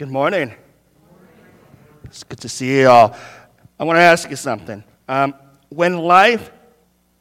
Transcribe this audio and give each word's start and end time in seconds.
Good 0.00 0.08
morning. 0.08 0.54
It's 2.04 2.22
good 2.24 2.40
to 2.40 2.48
see 2.48 2.80
you 2.80 2.88
all. 2.88 3.14
I 3.78 3.84
want 3.84 3.98
to 3.98 4.00
ask 4.00 4.30
you 4.30 4.36
something. 4.36 4.82
Um, 5.06 5.34
when 5.68 5.98
life 5.98 6.50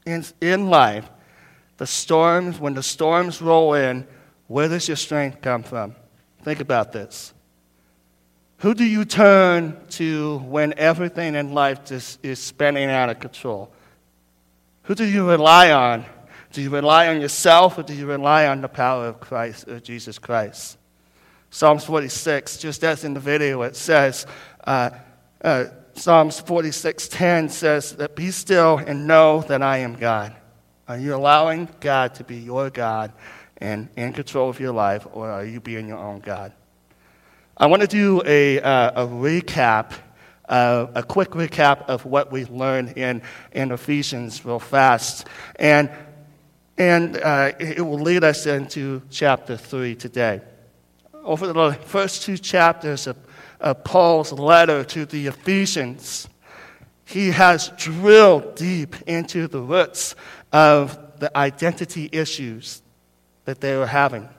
is 0.06 0.34
in 0.40 0.70
life, 0.70 1.10
the 1.76 1.86
storms, 1.86 2.58
when 2.58 2.76
the 2.76 2.82
storms 2.82 3.42
roll 3.42 3.74
in, 3.74 4.08
where 4.48 4.70
does 4.70 4.88
your 4.88 4.96
strength 4.96 5.42
come 5.42 5.62
from? 5.62 5.94
Think 6.44 6.62
about 6.62 6.94
this. 6.94 7.34
Who 8.60 8.74
do 8.74 8.86
you 8.86 9.04
turn 9.04 9.78
to 9.90 10.38
when 10.46 10.74
everything 10.78 11.36
in 11.36 11.54
life 11.54 11.84
just 11.84 12.24
is 12.24 12.40
spinning 12.40 12.90
out 12.90 13.10
of 13.10 13.20
control? 13.20 13.74
Who 14.84 14.96
do 14.96 15.04
you 15.04 15.30
rely 15.30 15.74
on? 15.74 16.06
Do 16.54 16.62
you 16.62 16.70
rely 16.70 17.10
on 17.10 17.20
yourself 17.20 17.78
or 17.78 17.84
do 17.84 17.94
you 17.94 18.06
rely 18.06 18.48
on 18.48 18.62
the 18.62 18.70
power 18.70 19.08
of 19.08 19.20
Christ, 19.20 19.68
of 19.68 19.84
Jesus 19.84 20.18
Christ? 20.18 20.79
Psalms 21.52 21.84
46, 21.84 22.58
just 22.58 22.84
as 22.84 23.04
in 23.04 23.14
the 23.14 23.20
video, 23.20 23.64
it 23.64 23.76
says, 23.76 24.28
uh, 24.66 24.92
uh, 25.44 25.66
Psalms 25.94 26.40
46:10 26.42 27.50
says 27.50 27.94
that 27.98 28.16
be 28.16 28.32
still 28.32 28.78
and 28.78 29.06
know 29.06 29.42
that 29.42 29.62
I 29.62 29.80
am 29.80 29.96
God. 29.96 30.34
Are 30.88 30.98
you 30.98 31.14
allowing 31.14 31.68
God 31.82 32.16
to 32.16 32.24
be 32.24 32.38
your 32.38 32.70
God 32.70 33.12
and 33.58 33.90
in 33.98 34.14
control 34.14 34.50
of 34.50 34.60
your 34.60 34.72
life, 34.72 35.06
or 35.12 35.30
are 35.30 35.44
you 35.44 35.60
being 35.60 35.88
your 35.88 35.98
own 35.98 36.20
God? 36.20 36.54
I 37.58 37.66
want 37.66 37.82
to 37.82 37.88
do 37.88 38.22
a, 38.26 38.62
uh, 38.62 39.04
a 39.04 39.08
recap, 39.08 39.92
uh, 40.48 40.88
a 40.96 41.04
quick 41.04 41.32
recap 41.32 41.90
of 41.90 42.06
what 42.06 42.32
we 42.32 42.46
learned 42.46 42.98
in, 42.98 43.22
in 43.52 43.72
Ephesians 43.72 44.46
real 44.46 44.60
fast. 44.60 45.28
And, 45.58 45.92
and 46.78 47.18
uh, 47.18 47.52
it 47.60 47.82
will 47.82 48.00
lead 48.00 48.24
us 48.24 48.46
into 48.46 49.02
chapter 49.10 49.58
3 49.58 49.96
today. 49.96 50.42
Over 51.24 51.52
the 51.52 51.74
first 51.74 52.24
two 52.24 52.38
chapters 52.38 53.08
of, 53.08 53.18
of 53.60 53.84
Paul's 53.84 54.32
letter 54.32 54.84
to 54.86 55.06
the 55.06 55.28
Ephesians, 55.28 56.30
he 57.06 57.32
has 57.32 57.70
drilled 57.78 58.56
deep 58.56 58.96
into 59.08 59.48
the 59.48 59.60
roots 59.60 60.16
of 60.52 60.98
the 61.20 61.36
identity 61.38 62.10
issues 62.12 62.82
that 63.46 63.62
they 63.62 63.76
were 63.76 63.88
having. 63.88 64.30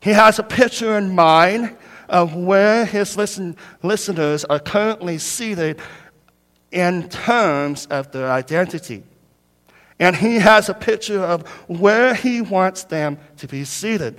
He 0.00 0.10
has 0.10 0.38
a 0.38 0.42
picture 0.42 0.96
in 0.98 1.14
mind 1.14 1.76
of 2.08 2.34
where 2.34 2.84
his 2.84 3.16
listen, 3.16 3.56
listeners 3.82 4.44
are 4.44 4.60
currently 4.60 5.18
seated 5.18 5.80
in 6.70 7.08
terms 7.08 7.86
of 7.86 8.12
their 8.12 8.30
identity. 8.30 9.02
And 9.98 10.14
he 10.14 10.36
has 10.36 10.68
a 10.68 10.74
picture 10.74 11.20
of 11.20 11.48
where 11.68 12.14
he 12.14 12.42
wants 12.42 12.84
them 12.84 13.18
to 13.38 13.48
be 13.48 13.64
seated. 13.64 14.18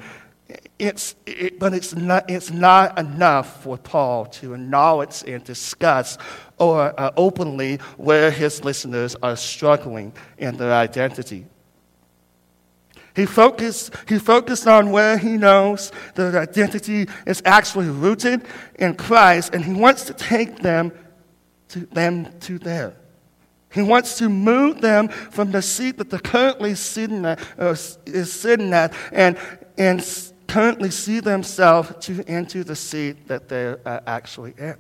It's, 0.78 1.16
it, 1.26 1.58
but 1.58 1.74
it's 1.74 1.96
not, 1.96 2.30
it's 2.30 2.52
not 2.52 3.00
enough 3.00 3.64
for 3.64 3.78
Paul 3.78 4.26
to 4.26 4.54
acknowledge 4.54 5.24
and 5.26 5.44
discuss 5.44 6.18
or 6.60 6.94
uh, 7.00 7.12
openly 7.18 7.78
where 7.98 8.30
his 8.30 8.64
listeners 8.64 9.16
are 9.24 9.36
struggling 9.36 10.14
in 10.38 10.58
their 10.58 10.74
identity. 10.74 11.48
He 13.16 13.26
focused, 13.26 13.96
he 14.10 14.20
focused 14.20 14.68
on 14.68 14.92
where 14.92 15.18
he 15.18 15.38
knows 15.38 15.92
their 16.16 16.38
identity 16.38 17.08
is 17.26 17.42
actually 17.46 17.88
rooted 17.88 18.46
in 18.76 18.96
Christ, 18.96 19.56
and 19.56 19.64
he 19.64 19.74
wants 19.74 20.04
to 20.06 20.14
take 20.14 20.58
them 20.58 20.92
to, 21.70 21.86
them 21.88 22.28
to 22.42 22.60
there. 22.60 22.94
He 23.74 23.82
wants 23.82 24.18
to 24.20 24.30
move 24.30 24.82
them 24.82 25.08
from 25.08 25.52
the 25.52 25.62
seat 25.62 25.98
that 25.98 26.10
they're 26.10 26.20
currently 26.20 26.76
sitting 26.76 27.26
at, 27.26 27.40
uh, 27.58 27.76
is 28.06 28.34
sitting 28.34 28.74
at 28.74 28.94
and, 29.12 29.38
and 29.78 30.04
currently 30.48 30.92
see 30.92 31.20
themselves 31.20 31.94
to, 32.06 32.24
into 32.32 32.64
the 32.64 32.76
seat 32.76 33.28
that 33.28 33.50
they're 33.50 33.80
uh, 33.86 34.00
actually 34.08 34.54
in. 34.58 34.76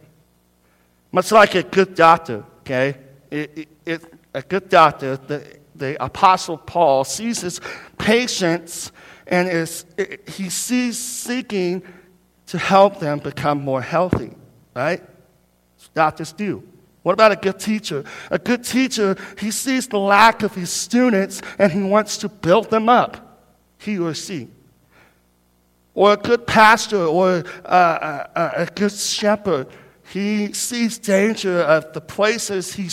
Much 1.11 1.31
like 1.31 1.55
a 1.55 1.63
good 1.63 1.95
doctor, 1.95 2.44
okay? 2.59 2.97
It, 3.31 3.57
it, 3.57 3.67
it, 3.85 4.13
a 4.33 4.41
good 4.41 4.69
doctor, 4.69 5.17
the, 5.17 5.57
the 5.75 6.03
Apostle 6.03 6.57
Paul 6.57 7.03
sees 7.03 7.41
his 7.41 7.62
patients 7.97 8.91
and 9.28 9.47
is, 9.47 9.85
he 10.28 10.50
sees 10.50 10.97
seeking 10.97 11.84
to 12.47 12.57
help 12.57 13.00
them 13.00 13.19
become 13.19 13.61
more 13.63 13.81
healthy, 13.81 14.35
right? 14.75 15.01
Doctors 15.94 16.34
do. 16.34 16.63
What 17.03 17.13
about 17.13 17.31
a 17.31 17.35
good 17.35 17.59
teacher? 17.59 18.03
A 18.31 18.40
good 18.40 18.63
teacher, 18.63 19.16
he 19.40 19.51
sees 19.51 19.88
the 19.88 20.00
lack 20.00 20.44
of 20.44 20.56
his 20.56 20.72
students 20.72 21.41
and 21.59 21.72
he 21.72 21.84
wants 21.84 22.17
to 22.17 22.29
build 22.29 22.69
them 22.69 22.90
up, 22.90 23.40
he 23.78 24.00
or 24.00 24.13
she. 24.13 24.50
Or 25.95 26.13
a 26.13 26.17
good 26.17 26.45
pastor 26.45 27.06
or 27.06 27.44
a, 27.63 28.29
a, 28.35 28.51
a 28.57 28.66
good 28.75 28.91
shepherd, 28.91 29.67
he 30.11 30.53
sees 30.53 31.00
danger 31.00 31.61
of 31.61 31.94
the 31.94 32.01
places 32.01 32.73
he 32.73 32.89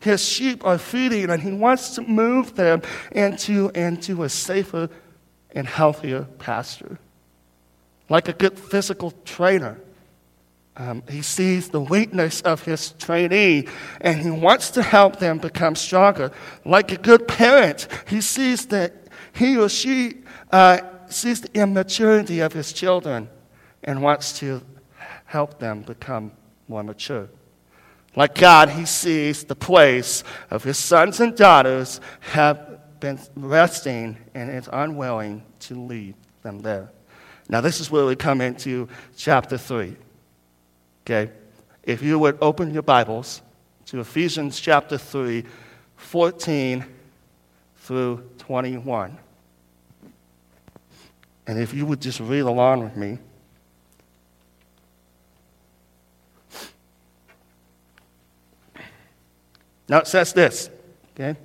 his 0.00 0.24
sheep 0.24 0.64
are 0.64 0.78
feeding, 0.78 1.30
and 1.30 1.42
he 1.42 1.52
wants 1.52 1.94
to 1.96 2.02
move 2.02 2.54
them 2.54 2.82
into, 3.12 3.68
into 3.70 4.22
a 4.22 4.28
safer 4.28 4.88
and 5.52 5.66
healthier 5.66 6.22
pasture. 6.38 6.98
Like 8.08 8.28
a 8.28 8.32
good 8.32 8.58
physical 8.58 9.12
trainer, 9.24 9.78
um, 10.76 11.02
he 11.10 11.22
sees 11.22 11.68
the 11.68 11.80
weakness 11.80 12.40
of 12.42 12.62
his 12.62 12.92
trainee 12.92 13.66
and 14.00 14.20
he 14.20 14.30
wants 14.30 14.70
to 14.70 14.82
help 14.82 15.18
them 15.18 15.38
become 15.38 15.74
stronger. 15.74 16.30
Like 16.64 16.92
a 16.92 16.96
good 16.96 17.26
parent, 17.26 17.88
he 18.08 18.20
sees 18.20 18.66
that 18.66 18.94
he 19.32 19.58
or 19.58 19.68
she 19.68 20.18
uh, 20.52 20.78
sees 21.12 21.40
the 21.40 21.60
immaturity 21.60 22.40
of 22.40 22.52
his 22.52 22.72
children 22.72 23.28
and 23.84 24.02
wants 24.02 24.38
to 24.38 24.62
help 25.24 25.58
them 25.58 25.82
become 25.82 26.32
more 26.68 26.82
mature. 26.82 27.28
Like 28.16 28.34
God, 28.34 28.70
He 28.70 28.84
sees 28.84 29.44
the 29.44 29.54
place 29.54 30.24
of 30.50 30.64
His 30.64 30.78
sons 30.78 31.20
and 31.20 31.36
daughters 31.36 32.00
have 32.20 32.80
been 33.00 33.18
resting 33.36 34.16
and 34.34 34.50
is 34.50 34.68
unwilling 34.72 35.42
to 35.60 35.80
lead 35.80 36.14
them 36.42 36.60
there. 36.60 36.90
Now, 37.48 37.60
this 37.60 37.80
is 37.80 37.90
where 37.90 38.04
we 38.04 38.16
come 38.16 38.40
into 38.40 38.88
chapter 39.16 39.56
3. 39.56 39.96
Okay? 41.06 41.30
If 41.84 42.02
you 42.02 42.18
would 42.18 42.38
open 42.40 42.72
your 42.72 42.82
Bibles 42.82 43.40
to 43.86 44.00
Ephesians 44.00 44.58
chapter 44.58 44.98
3, 44.98 45.44
14 45.96 46.84
through 47.76 48.28
21. 48.38 49.16
And 51.48 51.58
if 51.58 51.72
you 51.72 51.86
would 51.86 52.00
just 52.00 52.20
read 52.20 52.40
along 52.40 52.84
with 52.84 52.94
me. 52.94 53.18
Now 59.88 60.00
it 60.00 60.06
says 60.06 60.34
this, 60.34 60.68
okay? 61.14 61.38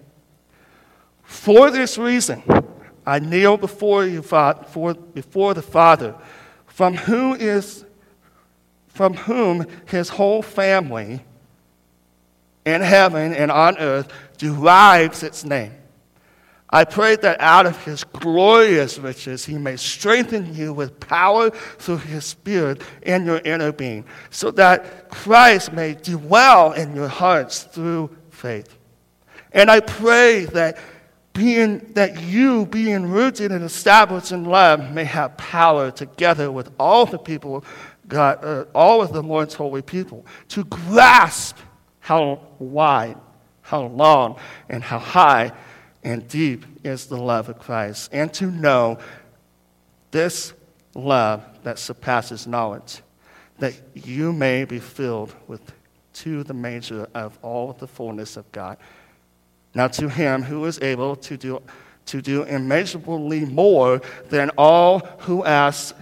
For 1.23 1.71
this 1.71 1.97
reason, 1.97 2.43
I 3.05 3.19
kneel 3.19 3.55
before 3.55 4.05
you, 4.05 4.21
for, 4.21 4.93
before 4.93 5.53
the 5.53 5.61
Father, 5.61 6.13
from 6.67 6.95
whom 6.95 7.37
is 7.39 7.85
from 8.89 9.15
whom 9.15 9.65
his 9.87 10.09
whole 10.09 10.43
family 10.43 11.19
in 12.63 12.81
heaven 12.81 13.33
and 13.33 13.49
on 13.49 13.75
earth 13.79 14.07
derives 14.37 15.23
its 15.23 15.43
name. 15.43 15.73
I 16.73 16.85
pray 16.85 17.15
that 17.17 17.39
out 17.39 17.67
of 17.67 17.85
his 17.85 18.03
glorious 18.03 18.97
riches 18.97 19.45
he 19.45 19.59
may 19.59 19.75
strengthen 19.75 20.55
you 20.55 20.73
with 20.73 20.99
power 20.99 21.51
through 21.51 21.97
his 21.97 22.25
spirit 22.25 22.81
in 23.03 23.25
your 23.25 23.37
inner 23.45 23.71
being, 23.71 24.05
so 24.31 24.49
that 24.51 25.11
Christ 25.11 25.71
may 25.71 25.93
dwell 25.93 26.71
in 26.71 26.95
your 26.95 27.07
hearts 27.07 27.61
through 27.61 28.09
faith. 28.31 28.75
And 29.51 29.69
I 29.69 29.81
pray 29.81 30.45
that 30.45 30.79
being 31.33 31.93
that 31.93 32.19
you 32.23 32.65
being 32.65 33.05
rooted 33.05 33.51
and 33.51 33.63
established 33.63 34.31
in 34.31 34.45
love 34.45 34.91
may 34.91 35.03
have 35.03 35.37
power 35.37 35.91
together 35.91 36.51
with 36.51 36.71
all 36.79 37.05
the 37.05 37.19
people 37.19 37.63
God, 38.07 38.43
uh, 38.43 38.65
all 38.73 39.03
of 39.03 39.13
the 39.13 39.21
Lord's 39.21 39.53
holy 39.53 39.83
people 39.83 40.25
to 40.49 40.63
grasp 40.63 41.55
how 41.99 42.41
wide, 42.57 43.17
how 43.61 43.83
long, 43.83 44.39
and 44.69 44.83
how 44.83 44.97
high 44.97 45.51
and 46.03 46.27
deep 46.27 46.65
is 46.83 47.07
the 47.07 47.17
love 47.17 47.49
of 47.49 47.59
Christ, 47.59 48.09
and 48.11 48.33
to 48.35 48.45
know 48.45 48.99
this 50.11 50.53
love 50.93 51.43
that 51.63 51.79
surpasses 51.79 52.45
knowledge, 52.45 53.01
that 53.59 53.73
you 53.93 54.33
may 54.33 54.65
be 54.65 54.79
filled 54.79 55.33
with 55.47 55.61
to 56.13 56.43
the 56.43 56.53
measure 56.53 57.07
of 57.13 57.37
all 57.41 57.73
the 57.73 57.87
fullness 57.87 58.37
of 58.37 58.51
God. 58.51 58.77
Now, 59.73 59.87
to 59.87 60.09
him 60.09 60.43
who 60.43 60.65
is 60.65 60.79
able 60.81 61.15
to 61.17 61.37
do, 61.37 61.61
to 62.05 62.21
do 62.21 62.43
immeasurably 62.43 63.45
more 63.45 64.01
than 64.29 64.51
all 64.57 64.99
who 65.19 65.43
ask, 65.43 65.95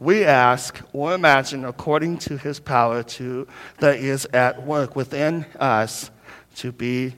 we 0.00 0.24
ask 0.24 0.80
or 0.92 1.14
imagine 1.14 1.64
according 1.64 2.18
to 2.18 2.36
his 2.36 2.58
power 2.58 3.04
to, 3.04 3.46
that 3.78 3.96
is 3.98 4.26
at 4.32 4.66
work 4.66 4.96
within 4.96 5.46
us 5.60 6.10
to 6.56 6.72
be 6.72 7.14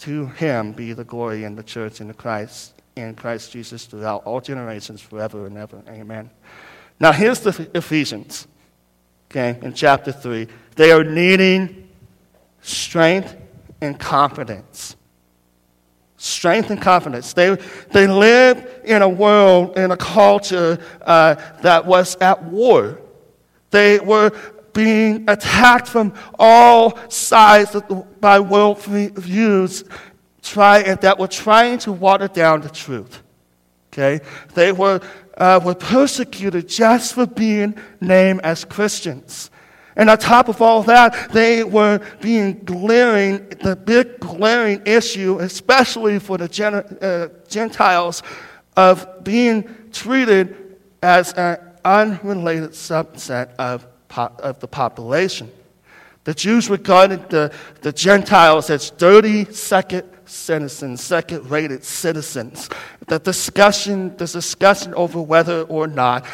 to 0.00 0.26
him 0.26 0.72
be 0.72 0.92
the 0.92 1.04
glory 1.04 1.44
in 1.44 1.56
the 1.56 1.62
church 1.62 2.00
in 2.00 2.08
the 2.08 2.14
Christ 2.14 2.74
in 2.98 3.14
Christ 3.14 3.52
Jesus 3.52 3.86
throughout 3.86 4.24
all 4.24 4.40
generations 4.40 5.00
forever 5.00 5.46
and 5.46 5.56
ever. 5.56 5.82
Amen. 5.88 6.30
Now 7.00 7.12
here's 7.12 7.40
the 7.40 7.70
Ephesians. 7.74 8.46
okay, 9.30 9.58
in 9.62 9.72
chapter 9.72 10.12
3. 10.12 10.48
They 10.74 10.90
are 10.90 11.04
needing 11.04 11.88
strength 12.60 13.36
and 13.80 13.98
confidence. 13.98 14.96
Strength 16.16 16.70
and 16.70 16.82
confidence. 16.82 17.32
They, 17.32 17.56
they 17.92 18.08
live 18.08 18.80
in 18.84 19.02
a 19.02 19.08
world, 19.08 19.78
in 19.78 19.92
a 19.92 19.96
culture 19.96 20.78
uh, 21.02 21.36
that 21.62 21.86
was 21.86 22.16
at 22.16 22.42
war. 22.42 23.00
They 23.70 24.00
were 24.00 24.32
being 24.78 25.28
attacked 25.28 25.88
from 25.88 26.14
all 26.38 26.96
sides 27.10 27.74
by 28.20 28.38
world 28.38 28.80
views 28.80 29.82
try, 30.40 30.94
that 30.94 31.18
were 31.18 31.26
trying 31.26 31.78
to 31.78 31.90
water 31.90 32.28
down 32.28 32.60
the 32.60 32.68
truth. 32.68 33.20
Okay? 33.92 34.24
They 34.54 34.70
were, 34.70 35.00
uh, 35.36 35.58
were 35.64 35.74
persecuted 35.74 36.68
just 36.68 37.14
for 37.14 37.26
being 37.26 37.76
named 38.00 38.42
as 38.44 38.64
Christians. 38.64 39.50
And 39.96 40.08
on 40.08 40.16
top 40.16 40.46
of 40.46 40.62
all 40.62 40.84
that, 40.84 41.32
they 41.32 41.64
were 41.64 42.00
being 42.20 42.60
glaring, 42.60 43.48
the 43.48 43.74
big 43.74 44.20
glaring 44.20 44.80
issue, 44.86 45.40
especially 45.40 46.20
for 46.20 46.38
the 46.38 46.46
Gen- 46.46 46.74
uh, 47.02 47.30
Gentiles, 47.48 48.22
of 48.76 49.24
being 49.24 49.68
treated 49.90 50.76
as 51.02 51.32
an 51.32 51.58
unrelated 51.84 52.70
subset 52.70 53.56
of, 53.56 53.84
of 54.16 54.60
the 54.60 54.68
population. 54.68 55.50
The 56.24 56.34
Jews 56.34 56.68
regarded 56.68 57.30
the, 57.30 57.52
the 57.80 57.92
Gentiles 57.92 58.68
as 58.68 58.90
dirty 58.90 59.46
second 59.46 60.04
citizens, 60.26 61.02
second 61.02 61.50
rated 61.50 61.84
citizens. 61.84 62.68
The 63.06 63.18
discussion, 63.18 64.16
the 64.16 64.26
discussion 64.26 64.94
over 64.94 65.22
whether 65.22 65.62
or 65.62 65.86
not 65.86 66.26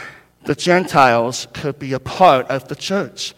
the 0.44 0.54
Gentiles 0.54 1.46
could 1.52 1.78
be 1.78 1.92
a 1.92 2.00
part 2.00 2.48
of 2.48 2.68
the 2.68 2.76
church 2.76 3.34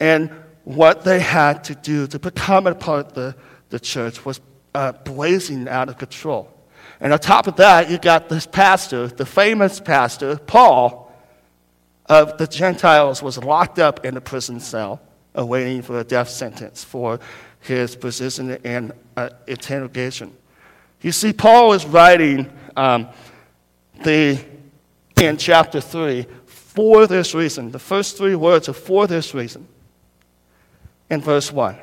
and 0.00 0.30
what 0.64 1.04
they 1.04 1.20
had 1.20 1.64
to 1.64 1.74
do 1.74 2.06
to 2.08 2.18
become 2.18 2.66
a 2.66 2.74
part 2.74 3.08
of 3.08 3.14
the, 3.14 3.36
the 3.70 3.80
church 3.80 4.24
was 4.24 4.40
uh, 4.74 4.92
blazing 4.92 5.68
out 5.68 5.88
of 5.88 5.98
control. 5.98 6.52
And 7.00 7.12
on 7.12 7.18
top 7.18 7.46
of 7.46 7.56
that, 7.56 7.90
you 7.90 7.98
got 7.98 8.28
this 8.28 8.46
pastor, 8.46 9.06
the 9.06 9.24
famous 9.24 9.80
pastor, 9.80 10.36
Paul, 10.36 10.99
of 12.10 12.36
the 12.38 12.46
Gentiles, 12.46 13.22
was 13.22 13.38
locked 13.38 13.78
up 13.78 14.04
in 14.04 14.16
a 14.16 14.20
prison 14.20 14.58
cell 14.58 15.00
awaiting 15.34 15.80
for 15.80 16.00
a 16.00 16.04
death 16.04 16.28
sentence 16.28 16.82
for 16.82 17.20
his 17.60 17.94
position 17.94 18.50
in 18.64 18.92
uh, 19.16 19.30
interrogation. 19.46 20.36
You 21.02 21.12
see, 21.12 21.32
Paul 21.32 21.72
is 21.72 21.86
writing 21.86 22.50
um, 22.76 23.08
the, 24.02 24.44
in 25.20 25.36
chapter 25.36 25.80
3 25.80 26.26
for 26.46 27.06
this 27.06 27.34
reason. 27.34 27.70
The 27.70 27.78
first 27.78 28.18
three 28.18 28.34
words 28.34 28.68
are 28.68 28.74
for 28.74 29.06
this 29.06 29.32
reason 29.32 29.68
in 31.10 31.20
verse 31.20 31.52
1. 31.52 31.76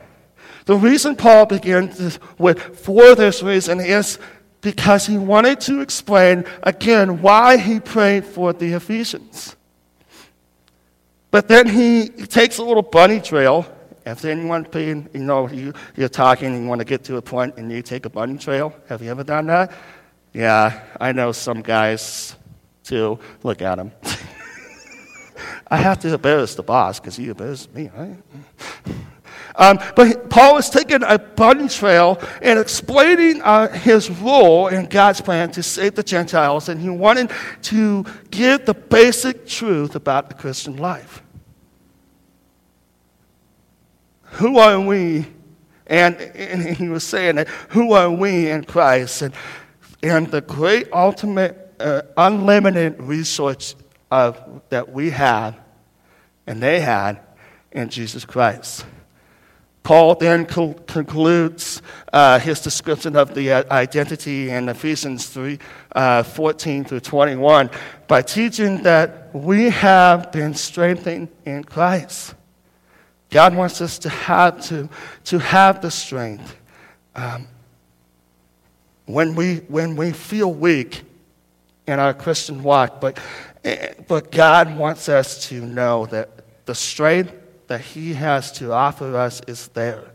The 0.65 0.75
reason 0.75 1.15
Paul 1.15 1.45
begins 1.45 2.19
with 2.37 2.59
for 2.77 3.15
this 3.15 3.41
reason 3.41 3.79
is 3.79 4.19
because 4.59 5.07
he 5.07 5.17
wanted 5.17 5.61
to 5.61 5.79
explain 5.79 6.43
again 6.63 7.21
why 7.21 7.55
he 7.55 7.79
prayed 7.79 8.25
for 8.25 8.51
the 8.51 8.73
Ephesians. 8.73 9.56
But 11.29 11.47
then 11.47 11.67
he 11.67 12.09
takes 12.09 12.57
a 12.57 12.63
little 12.63 12.83
bunny 12.83 13.19
trail 13.19 13.65
if 14.11 14.23
anyone 14.23 14.65
being, 14.71 15.09
you 15.13 15.19
know, 15.19 15.49
you, 15.49 15.73
you're 15.95 16.07
talking 16.07 16.53
and 16.53 16.63
you 16.63 16.69
want 16.69 16.79
to 16.79 16.85
get 16.85 17.03
to 17.05 17.17
a 17.17 17.21
point 17.21 17.57
and 17.57 17.69
you 17.69 17.81
take 17.81 18.05
a 18.05 18.09
bunny 18.09 18.37
trail, 18.37 18.73
have 18.87 19.01
you 19.01 19.11
ever 19.11 19.23
done 19.23 19.47
that? 19.47 19.73
Yeah, 20.33 20.81
I 20.99 21.11
know 21.11 21.33
some 21.33 21.61
guys 21.61 22.35
too. 22.83 23.19
Look 23.43 23.61
at 23.61 23.75
them. 23.75 23.91
I 25.69 25.77
have 25.77 25.99
to 25.99 26.13
embarrass 26.13 26.55
the 26.55 26.63
boss 26.63 26.99
because 26.99 27.17
he 27.17 27.27
embarrassed 27.27 27.73
me, 27.73 27.89
right? 27.95 28.17
Um, 29.57 29.79
but 29.95 30.29
Paul 30.29 30.57
is 30.57 30.69
taking 30.69 31.01
a 31.03 31.17
bunny 31.17 31.67
trail 31.67 32.21
and 32.41 32.59
explaining 32.59 33.41
uh, 33.41 33.69
his 33.69 34.09
role 34.09 34.67
in 34.67 34.85
God's 34.85 35.19
plan 35.19 35.51
to 35.51 35.63
save 35.63 35.95
the 35.95 36.03
Gentiles, 36.03 36.69
and 36.69 36.79
he 36.79 36.89
wanted 36.89 37.31
to 37.63 38.05
give 38.29 38.65
the 38.65 38.75
basic 38.75 39.47
truth 39.47 39.95
about 39.95 40.29
the 40.29 40.35
Christian 40.35 40.77
life. 40.77 41.23
Who 44.33 44.59
are 44.59 44.79
we? 44.79 45.25
And, 45.87 46.17
and 46.17 46.75
he 46.75 46.89
was 46.89 47.03
saying 47.03 47.37
that, 47.37 47.47
who 47.69 47.93
are 47.93 48.11
we 48.11 48.51
in 48.51 48.65
Christ? 48.65 49.21
And, 49.23 49.33
and 50.03 50.27
the 50.27 50.41
great 50.41 50.89
ultimate, 50.91 51.73
uh, 51.79 52.03
unlimited 52.15 53.01
resource 53.01 53.75
of, 54.11 54.61
that 54.69 54.91
we 54.91 55.09
have 55.11 55.57
and 56.45 56.61
they 56.61 56.79
had 56.79 57.19
in 57.71 57.89
Jesus 57.89 58.25
Christ. 58.25 58.85
Paul 59.87 60.15
then 60.15 60.45
concludes 60.45 61.81
uh, 62.11 62.39
his 62.39 62.59
description 62.59 63.15
of 63.15 63.33
the 63.33 63.53
uh, 63.53 63.63
identity 63.71 64.49
in 64.49 64.67
Ephesians 64.67 65.27
3 65.27 65.57
uh, 65.93 66.23
14 66.23 66.83
through 66.83 66.99
21 66.99 67.69
by 68.05 68.21
teaching 68.21 68.83
that 68.83 69.33
we 69.33 69.69
have 69.69 70.29
been 70.33 70.53
strengthened 70.53 71.29
in 71.45 71.63
Christ. 71.63 72.35
God 73.29 73.55
wants 73.55 73.79
us 73.79 73.97
to 73.99 74.09
have, 74.09 74.59
to, 74.63 74.89
to 75.23 75.39
have 75.39 75.81
the 75.81 75.89
strength. 75.89 76.57
Um, 77.15 77.47
when, 79.05 79.35
we, 79.35 79.59
when 79.69 79.95
we 79.95 80.11
feel 80.11 80.51
weak 80.51 81.03
in 81.87 81.97
our 81.97 82.13
Christian 82.13 82.61
walk, 82.61 82.99
but, 82.99 83.17
eh, 83.63 83.93
but 84.09 84.33
God 84.33 84.77
wants 84.77 85.07
us 85.07 85.47
to 85.47 85.65
know 85.65 86.07
that 86.07 86.65
the 86.65 86.75
strength 86.75 87.31
that 87.67 87.81
He 87.81 88.13
has 88.13 88.51
to 88.53 88.73
offer 88.73 89.15
us 89.15 89.41
is 89.47 89.67
there. 89.69 90.11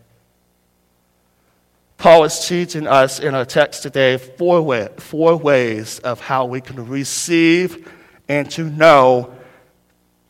Paul 1.98 2.24
is 2.24 2.46
teaching 2.48 2.88
us 2.88 3.20
in 3.20 3.34
our 3.34 3.44
text 3.44 3.84
today 3.84 4.18
four, 4.18 4.60
way, 4.60 4.88
four 4.98 5.36
ways 5.36 6.00
of 6.00 6.20
how 6.20 6.46
we 6.46 6.60
can 6.60 6.88
receive 6.88 7.88
and 8.28 8.50
to 8.50 8.64
know 8.64 9.32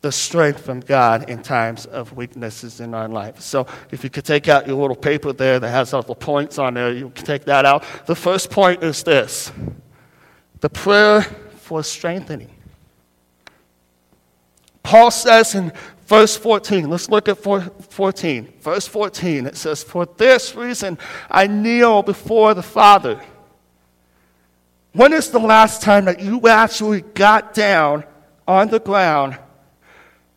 the 0.03 0.13
strength 0.13 0.61
from 0.65 0.81
God 0.81 1.31
in 1.31 1.43
times 1.43 1.87
of 1.87 2.13
weaknesses 2.13 2.81
in 2.81 2.93
our 2.93 3.09
life. 3.09 3.41
So, 3.41 3.67
if 3.91 4.05
you 4.05 4.11
could 4.11 4.25
take 4.25 4.49
out 4.49 4.67
your 4.67 4.77
little 4.77 4.97
paper 4.97 5.33
there 5.33 5.61
that 5.61 5.71
has 5.71 5.95
all 5.95 6.03
the 6.03 6.15
points 6.15 6.59
on 6.59 6.75
there, 6.75 6.93
you 6.93 7.09
can 7.11 7.25
take 7.25 7.45
that 7.45 7.65
out. 7.65 7.85
The 8.07 8.17
first 8.17 8.51
point 8.51 8.83
is 8.83 9.03
this 9.03 9.51
the 10.61 10.69
prayer 10.69 11.23
for 11.23 11.83
strengthening. 11.83 12.51
Paul 14.83 15.11
says 15.11 15.55
in 15.55 15.73
verse 16.13 16.37
14, 16.37 16.91
let's 16.91 17.09
look 17.09 17.27
at 17.27 17.39
14. 17.39 18.53
Verse 18.61 18.87
14, 18.87 19.47
it 19.47 19.57
says, 19.57 19.83
For 19.83 20.05
this 20.05 20.55
reason 20.55 20.99
I 21.31 21.47
kneel 21.47 22.03
before 22.03 22.53
the 22.53 22.63
Father. 22.63 23.19
When 24.93 25.15
is 25.15 25.31
the 25.31 25.39
last 25.39 25.81
time 25.81 26.05
that 26.05 26.21
you 26.21 26.47
actually 26.47 27.01
got 27.01 27.55
down 27.55 28.05
on 28.47 28.69
the 28.69 28.79
ground 28.79 29.39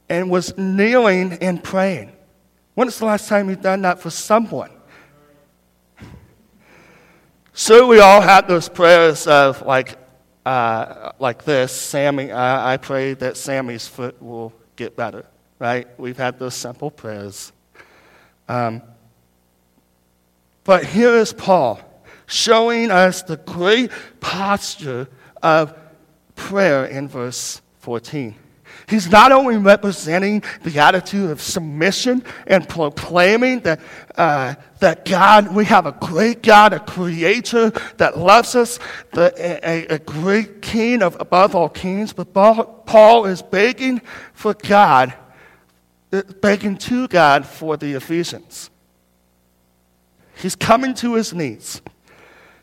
and 0.08 0.32
was 0.32 0.58
kneeling 0.58 1.34
and 1.34 1.62
praying. 1.62 2.14
When 2.76 2.88
is 2.88 2.98
the 2.98 3.06
last 3.06 3.28
time 3.28 3.50
you've 3.50 3.62
done 3.62 3.82
that 3.82 4.00
for 4.00 4.10
someone? 4.10 4.72
So 7.52 7.86
we 7.88 8.00
all 8.00 8.22
have 8.22 8.48
those 8.48 8.70
prayers 8.70 9.28
of 9.28 9.62
like, 9.64 9.98
uh, 10.46 11.12
like 11.20 11.44
this. 11.44 11.74
Sammy, 11.74 12.32
I 12.32 12.78
pray 12.78 13.14
that 13.16 13.36
Sammy's 13.36 13.90
foot 13.90 14.22
will 14.22 14.54
get 14.78 14.96
better. 14.96 15.26
Right? 15.60 15.88
We've 15.98 16.18
had 16.18 16.40
those 16.40 16.56
simple 16.56 16.92
prayers. 16.92 17.52
Um, 18.48 18.82
but 20.64 20.86
here 20.86 21.16
is 21.16 21.32
Paul 21.32 21.80
showing 22.28 22.92
us 22.92 23.22
the 23.22 23.38
great 23.38 23.92
posture 24.20 25.08
of 25.42 25.78
prayer 26.36 26.86
in 26.86 27.08
verse 27.08 27.62
14. 27.80 28.36
He's 28.88 29.10
not 29.10 29.32
only 29.32 29.58
representing 29.58 30.44
the 30.64 30.80
attitude 30.80 31.32
of 31.32 31.42
submission 31.42 32.24
and 32.46 32.68
proclaiming 32.68 33.62
that, 33.62 33.80
uh, 34.16 34.56
that 34.80 35.06
God, 35.06 35.56
we 35.56 35.66
have 35.66 35.88
a 35.88 35.92
great 35.94 36.44
God, 36.44 36.74
a 36.74 36.80
creator 36.80 37.72
that 37.98 38.18
loves 38.18 38.54
us, 38.54 38.78
the, 39.14 39.34
a, 39.38 39.88
a 39.88 40.00
great 40.00 40.62
king 40.62 41.02
of 41.02 41.20
above 41.20 41.56
all 41.56 41.70
kings, 41.70 42.14
but 42.14 42.34
Paul 42.34 43.26
is 43.26 43.42
begging 43.42 44.02
for 44.34 44.54
God, 44.54 45.14
Uh, 46.14 46.22
begging 46.42 46.78
to 46.78 47.08
God 47.08 47.46
for 47.46 47.78
the 47.78 47.94
Ephesians. 47.94 48.70
He's 50.36 50.56
coming 50.56 50.94
to 50.96 51.16
his 51.16 51.34
knees. 51.34 51.82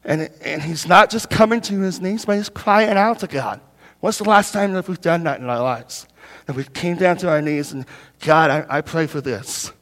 And, 0.04 0.30
and 0.42 0.62
he's 0.62 0.86
not 0.86 1.10
just 1.10 1.30
coming 1.30 1.60
to 1.62 1.80
his 1.80 2.00
knees, 2.00 2.24
but 2.24 2.36
he's 2.36 2.48
crying 2.48 2.96
out 2.96 3.20
to 3.20 3.26
God. 3.26 3.60
When's 4.00 4.18
the 4.18 4.24
last 4.24 4.52
time 4.52 4.72
that 4.72 4.88
we've 4.88 5.00
done 5.00 5.24
that 5.24 5.40
in 5.40 5.48
our 5.48 5.62
lives? 5.62 6.06
That 6.46 6.56
we 6.56 6.64
came 6.64 6.96
down 6.96 7.18
to 7.18 7.28
our 7.28 7.40
knees 7.40 7.72
and, 7.72 7.86
God, 8.20 8.50
I, 8.50 8.78
I 8.78 8.80
pray 8.80 9.06
for 9.06 9.20
this. 9.20 9.72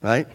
Right? 0.00 0.28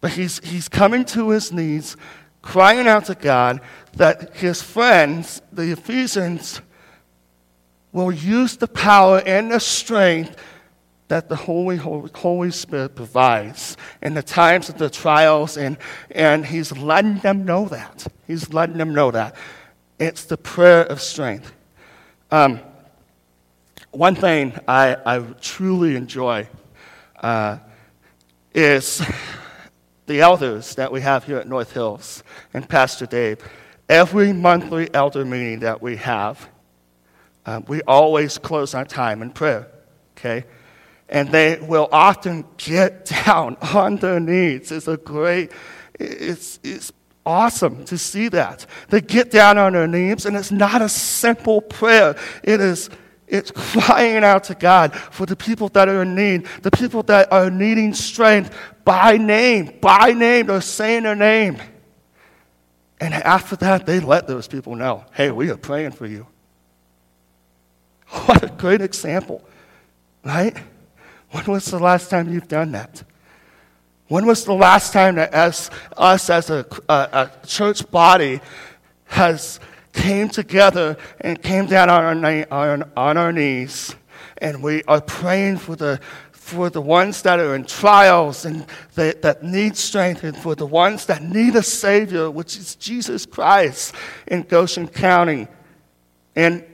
But 0.00 0.12
he's, 0.12 0.38
he's 0.46 0.68
coming 0.68 1.04
to 1.06 1.30
his 1.30 1.52
knees, 1.52 1.96
crying 2.42 2.86
out 2.86 3.06
to 3.06 3.14
God 3.14 3.60
that 3.94 4.36
his 4.36 4.62
friends, 4.62 5.42
the 5.52 5.72
Ephesians, 5.72 6.60
will 7.92 8.12
use 8.12 8.56
the 8.56 8.68
power 8.68 9.22
and 9.26 9.50
the 9.50 9.60
strength 9.60 10.36
that 11.10 11.28
the 11.28 11.34
Holy, 11.34 11.76
Holy 11.76 12.52
Spirit 12.52 12.94
provides 12.94 13.76
in 14.00 14.14
the 14.14 14.22
times 14.22 14.68
of 14.68 14.78
the 14.78 14.88
trials, 14.88 15.56
and, 15.56 15.76
and 16.12 16.46
He's 16.46 16.70
letting 16.70 17.18
them 17.18 17.44
know 17.44 17.66
that. 17.66 18.06
He's 18.28 18.52
letting 18.52 18.78
them 18.78 18.94
know 18.94 19.10
that. 19.10 19.34
It's 19.98 20.24
the 20.24 20.36
prayer 20.36 20.82
of 20.82 21.02
strength. 21.02 21.52
Um, 22.30 22.60
one 23.90 24.14
thing 24.14 24.56
I, 24.68 24.96
I 25.04 25.18
truly 25.40 25.96
enjoy 25.96 26.48
uh, 27.20 27.58
is 28.54 29.02
the 30.06 30.20
elders 30.20 30.76
that 30.76 30.92
we 30.92 31.00
have 31.00 31.24
here 31.24 31.38
at 31.38 31.48
North 31.48 31.72
Hills 31.72 32.22
and 32.54 32.68
Pastor 32.68 33.06
Dave. 33.06 33.38
Every 33.88 34.32
monthly 34.32 34.94
elder 34.94 35.24
meeting 35.24 35.58
that 35.60 35.82
we 35.82 35.96
have, 35.96 36.48
uh, 37.46 37.62
we 37.66 37.82
always 37.82 38.38
close 38.38 38.74
our 38.74 38.84
time 38.84 39.22
in 39.22 39.30
prayer, 39.30 39.66
okay? 40.16 40.44
And 41.10 41.28
they 41.30 41.58
will 41.60 41.88
often 41.92 42.46
get 42.56 43.04
down 43.26 43.56
on 43.74 43.96
their 43.96 44.20
knees. 44.20 44.72
It's 44.72 44.88
a 44.88 44.96
great, 44.96 45.52
it's, 45.98 46.58
it's 46.64 46.92
awesome 47.26 47.84
to 47.84 47.98
see 47.98 48.28
that. 48.28 48.64
They 48.88 49.02
get 49.02 49.30
down 49.30 49.58
on 49.58 49.74
their 49.74 49.86
knees, 49.86 50.24
and 50.24 50.36
it's 50.36 50.50
not 50.52 50.80
a 50.80 50.88
simple 50.88 51.60
prayer. 51.60 52.16
It 52.42 52.60
is 52.60 52.88
it's 53.30 53.52
crying 53.52 54.24
out 54.24 54.44
to 54.44 54.56
God 54.56 54.92
for 54.92 55.24
the 55.24 55.36
people 55.36 55.68
that 55.70 55.88
are 55.88 56.02
in 56.02 56.16
need, 56.16 56.46
the 56.62 56.70
people 56.70 57.04
that 57.04 57.32
are 57.32 57.48
needing 57.48 57.94
strength 57.94 58.52
by 58.84 59.18
name. 59.18 59.78
By 59.80 60.12
name, 60.12 60.46
they're 60.46 60.60
saying 60.60 61.04
their 61.04 61.14
name. 61.14 61.58
And 63.00 63.14
after 63.14 63.54
that, 63.56 63.86
they 63.86 64.00
let 64.00 64.26
those 64.26 64.48
people 64.48 64.74
know 64.74 65.04
hey, 65.12 65.30
we 65.30 65.48
are 65.50 65.56
praying 65.56 65.92
for 65.92 66.06
you. 66.06 66.26
What 68.26 68.42
a 68.42 68.48
great 68.48 68.80
example, 68.80 69.44
right? 70.24 70.56
When 71.30 71.44
was 71.44 71.66
the 71.66 71.78
last 71.78 72.10
time 72.10 72.32
you've 72.32 72.48
done 72.48 72.72
that? 72.72 73.02
When 74.08 74.26
was 74.26 74.44
the 74.44 74.54
last 74.54 74.92
time 74.92 75.14
that 75.16 75.32
as, 75.32 75.70
us 75.96 76.28
as 76.30 76.50
a, 76.50 76.66
a, 76.88 76.94
a 76.94 77.46
church 77.46 77.88
body 77.90 78.40
has 79.06 79.60
came 79.92 80.28
together 80.28 80.96
and 81.20 81.40
came 81.40 81.66
down 81.66 81.88
on 81.88 82.24
our, 82.24 82.46
on, 82.50 82.90
on 82.96 83.16
our 83.16 83.32
knees 83.32 83.94
and 84.38 84.62
we 84.62 84.82
are 84.84 85.00
praying 85.00 85.58
for 85.58 85.76
the, 85.76 86.00
for 86.32 86.70
the 86.70 86.80
ones 86.80 87.22
that 87.22 87.38
are 87.38 87.54
in 87.54 87.64
trials 87.64 88.44
and 88.44 88.66
that, 88.94 89.22
that 89.22 89.42
need 89.42 89.76
strength, 89.76 90.24
and 90.24 90.36
for 90.36 90.54
the 90.54 90.66
ones 90.66 91.06
that 91.06 91.22
need 91.22 91.54
a 91.54 91.62
Savior, 91.62 92.30
which 92.30 92.56
is 92.56 92.74
Jesus 92.76 93.26
Christ 93.26 93.94
in 94.26 94.42
Goshen 94.42 94.88
County 94.88 95.46
and 96.34 96.64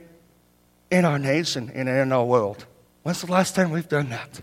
in 0.90 1.04
our 1.04 1.18
nation 1.18 1.70
and 1.74 1.88
in 1.88 2.12
our 2.12 2.24
world. 2.24 2.64
When's 3.06 3.20
the 3.20 3.30
last 3.30 3.54
time 3.54 3.70
we've 3.70 3.88
done 3.88 4.08
that? 4.08 4.40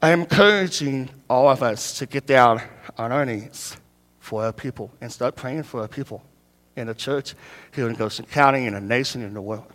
I 0.00 0.10
am 0.10 0.20
encouraging 0.20 1.10
all 1.28 1.50
of 1.50 1.60
us 1.60 1.98
to 1.98 2.06
get 2.06 2.24
down 2.24 2.62
on 2.96 3.10
our 3.10 3.26
knees 3.26 3.76
for 4.20 4.44
our 4.44 4.52
people 4.52 4.92
and 5.00 5.10
start 5.10 5.34
praying 5.34 5.64
for 5.64 5.80
our 5.80 5.88
people 5.88 6.22
in 6.76 6.86
the 6.86 6.94
church 6.94 7.34
here 7.74 7.88
in 7.88 7.96
Goshen 7.96 8.26
County, 8.26 8.66
in 8.66 8.74
the 8.74 8.80
nation, 8.80 9.22
in 9.22 9.34
the 9.34 9.42
world. 9.42 9.66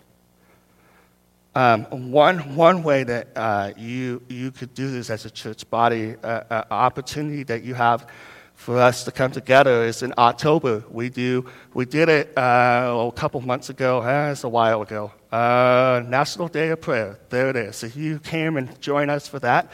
Um, 1.54 2.10
one, 2.10 2.56
one 2.56 2.82
way 2.82 3.04
that 3.04 3.28
uh, 3.36 3.72
you, 3.76 4.22
you 4.30 4.50
could 4.50 4.72
do 4.72 4.90
this 4.90 5.10
as 5.10 5.26
a 5.26 5.30
church 5.30 5.68
body, 5.68 6.14
uh, 6.22 6.44
uh, 6.48 6.64
opportunity 6.70 7.42
that 7.42 7.64
you 7.64 7.74
have 7.74 8.08
for 8.54 8.78
us 8.78 9.04
to 9.04 9.12
come 9.12 9.30
together 9.30 9.84
is 9.84 10.02
in 10.02 10.14
October. 10.16 10.82
We, 10.88 11.10
do, 11.10 11.50
we 11.74 11.84
did 11.84 12.08
it 12.08 12.38
uh, 12.38 13.08
a 13.08 13.12
couple 13.12 13.42
months 13.42 13.68
ago, 13.68 14.02
it's 14.30 14.44
a 14.44 14.48
while 14.48 14.80
ago. 14.80 15.12
Uh, 15.34 16.00
National 16.06 16.46
Day 16.46 16.68
of 16.68 16.80
Prayer, 16.80 17.18
there 17.28 17.50
it 17.50 17.56
is. 17.56 17.82
If 17.82 17.96
you 17.96 18.20
came 18.20 18.56
and 18.56 18.80
joined 18.80 19.10
us 19.10 19.26
for 19.26 19.40
that, 19.40 19.68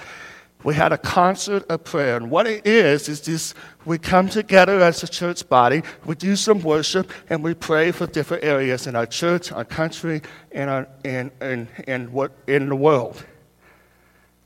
we 0.65 0.75
had 0.75 0.91
a 0.91 0.97
concert 0.97 1.67
of 1.69 1.85
prayer. 1.85 2.17
And 2.17 2.31
what 2.31 2.47
it 2.47 2.67
is, 2.67 3.11
is 3.11 3.21
this 3.21 3.53
we 3.85 3.99
come 3.99 4.31
together 4.31 4.81
as 4.81 5.03
a 5.03 5.07
church 5.07 5.47
body, 5.47 5.83
we 6.07 6.15
do 6.15 6.35
some 6.35 6.63
worship, 6.63 7.13
and 7.29 7.45
we 7.45 7.53
pray 7.53 7.93
for 7.93 8.07
different 8.07 8.43
areas 8.43 8.87
in 8.87 8.97
our 8.97 9.05
church, 9.05 9.53
our 9.53 9.67
country, 9.67 10.23
and, 10.51 10.71
our, 10.71 10.89
and, 11.05 11.31
and, 11.43 11.69
and 11.87 12.11
what, 12.11 12.33
in 12.47 12.71
the 12.71 12.77
world. 12.77 13.23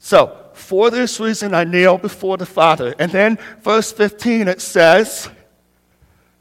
So, 0.00 0.36
for 0.54 0.90
this 0.90 1.20
reason, 1.20 1.54
I 1.54 1.62
kneel 1.62 1.96
before 1.96 2.38
the 2.38 2.46
Father. 2.46 2.92
And 2.98 3.12
then, 3.12 3.38
verse 3.62 3.92
15, 3.92 4.48
it 4.48 4.60
says, 4.60 5.30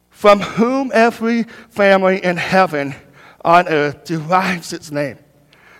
From 0.10 0.40
whom 0.40 0.90
every 0.96 1.44
family 1.44 2.24
in 2.24 2.38
heaven 2.38 2.96
on 3.44 3.68
earth 3.68 4.06
derives 4.06 4.74
its 4.74 4.92
name. 4.92 5.18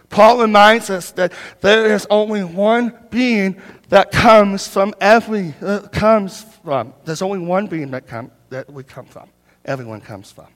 Paul 0.10 0.40
reminds 0.40 0.90
us 0.90 1.12
that 1.12 1.34
there 1.62 1.94
is 1.94 2.06
only 2.10 2.44
one 2.44 2.98
being 3.10 3.60
that 3.90 4.12
comes 4.12 4.68
from 4.68 4.94
every 5.02 5.56
uh, 5.62 5.82
comes 5.92 6.46
from. 6.64 6.94
There's 7.04 7.22
only 7.22 7.40
one 7.40 7.68
being 7.68 7.92
that 7.92 8.08
come 8.08 8.32
that 8.50 8.72
we 8.72 8.84
come 8.84 9.06
from. 9.06 9.28
Everyone 9.66 10.02
comes 10.02 10.32
from. 10.32 10.48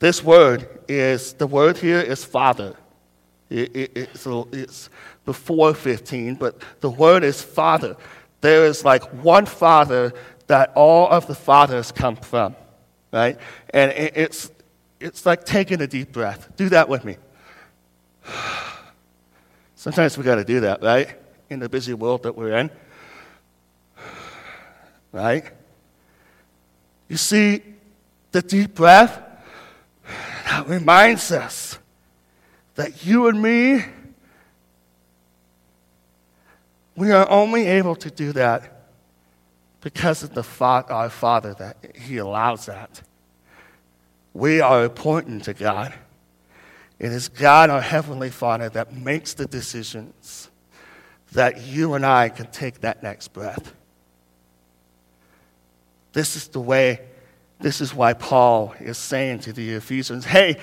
This 0.00 0.24
word 0.24 0.68
is 0.88 1.34
the 1.34 1.46
word 1.46 1.78
here 1.78 2.00
is 2.00 2.24
father. 2.24 2.74
It, 3.48 3.76
it, 3.76 3.92
it's, 3.94 4.26
it's 4.26 4.90
before 5.24 5.74
15, 5.74 6.34
but 6.34 6.60
the 6.80 6.90
word 6.90 7.22
is 7.22 7.40
father. 7.40 7.96
There 8.40 8.64
is 8.66 8.84
like 8.84 9.04
one 9.22 9.46
father 9.46 10.12
that 10.48 10.72
all 10.74 11.08
of 11.08 11.26
the 11.26 11.34
fathers 11.34 11.92
come 11.92 12.16
from, 12.16 12.56
right? 13.12 13.38
And 13.72 13.92
it, 13.92 14.12
it's 14.16 14.50
it's 15.04 15.26
like 15.26 15.44
taking 15.44 15.82
a 15.82 15.86
deep 15.86 16.12
breath. 16.12 16.48
Do 16.56 16.70
that 16.70 16.88
with 16.88 17.04
me. 17.04 17.18
Sometimes 19.74 20.16
we 20.16 20.24
got 20.24 20.36
to 20.36 20.44
do 20.44 20.60
that, 20.60 20.82
right? 20.82 21.14
In 21.50 21.58
the 21.58 21.68
busy 21.68 21.92
world 21.92 22.22
that 22.22 22.34
we're 22.34 22.56
in. 22.56 22.70
Right? 25.12 25.44
You 27.06 27.18
see, 27.18 27.62
the 28.32 28.40
deep 28.40 28.74
breath 28.74 29.22
that 30.46 30.66
reminds 30.66 31.30
us 31.30 31.78
that 32.76 33.04
you 33.04 33.28
and 33.28 33.40
me, 33.42 33.84
we 36.96 37.12
are 37.12 37.28
only 37.28 37.66
able 37.66 37.94
to 37.96 38.10
do 38.10 38.32
that 38.32 38.86
because 39.82 40.22
of 40.22 40.32
the 40.32 40.44
our 40.64 41.10
Father 41.10 41.52
that 41.54 41.94
He 41.94 42.16
allows 42.16 42.66
that. 42.66 43.02
We 44.34 44.60
are 44.60 44.84
important 44.84 45.44
to 45.44 45.54
God. 45.54 45.94
It 46.98 47.12
is 47.12 47.28
God, 47.28 47.70
our 47.70 47.80
Heavenly 47.80 48.30
Father, 48.30 48.68
that 48.70 48.92
makes 48.92 49.34
the 49.34 49.46
decisions 49.46 50.50
that 51.32 51.62
you 51.62 51.94
and 51.94 52.04
I 52.04 52.28
can 52.28 52.46
take 52.48 52.80
that 52.80 53.02
next 53.02 53.28
breath. 53.28 53.72
This 56.12 56.36
is 56.36 56.48
the 56.48 56.60
way, 56.60 57.00
this 57.60 57.80
is 57.80 57.94
why 57.94 58.12
Paul 58.12 58.74
is 58.80 58.98
saying 58.98 59.40
to 59.40 59.52
the 59.52 59.72
Ephesians, 59.72 60.24
hey, 60.24 60.58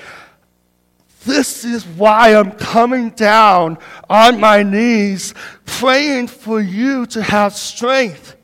this 1.25 1.63
is 1.63 1.85
why 1.85 2.35
I'm 2.35 2.51
coming 2.51 3.11
down 3.11 3.77
on 4.09 4.39
my 4.39 4.63
knees, 4.63 5.33
praying 5.65 6.27
for 6.27 6.59
you 6.59 7.05
to 7.07 7.21
have 7.21 7.53
strength 7.53 8.35